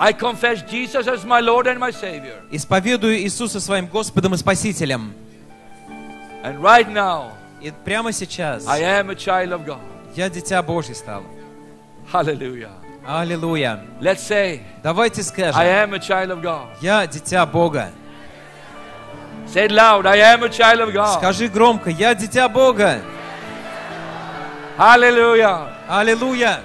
[0.00, 2.44] I confess Jesus as my Lord and my Savior.
[2.52, 5.12] Исповедую Иисуса своим Господом и Спасителем.
[6.44, 9.80] And right now, И прямо сейчас I am a child of God.
[10.14, 11.22] я дитя Божий стал.
[12.12, 12.70] Hallelujah.
[13.06, 13.80] Аллилуйя.
[14.00, 16.66] Let's say, Давайте I скажем, am a child of God.
[16.80, 17.90] я дитя Бога.
[19.46, 21.18] Say it loud, I am a child of God.
[21.18, 23.00] Скажи громко, я дитя Бога.
[24.76, 25.68] Hallelujah.
[25.88, 26.60] Аллилуйя.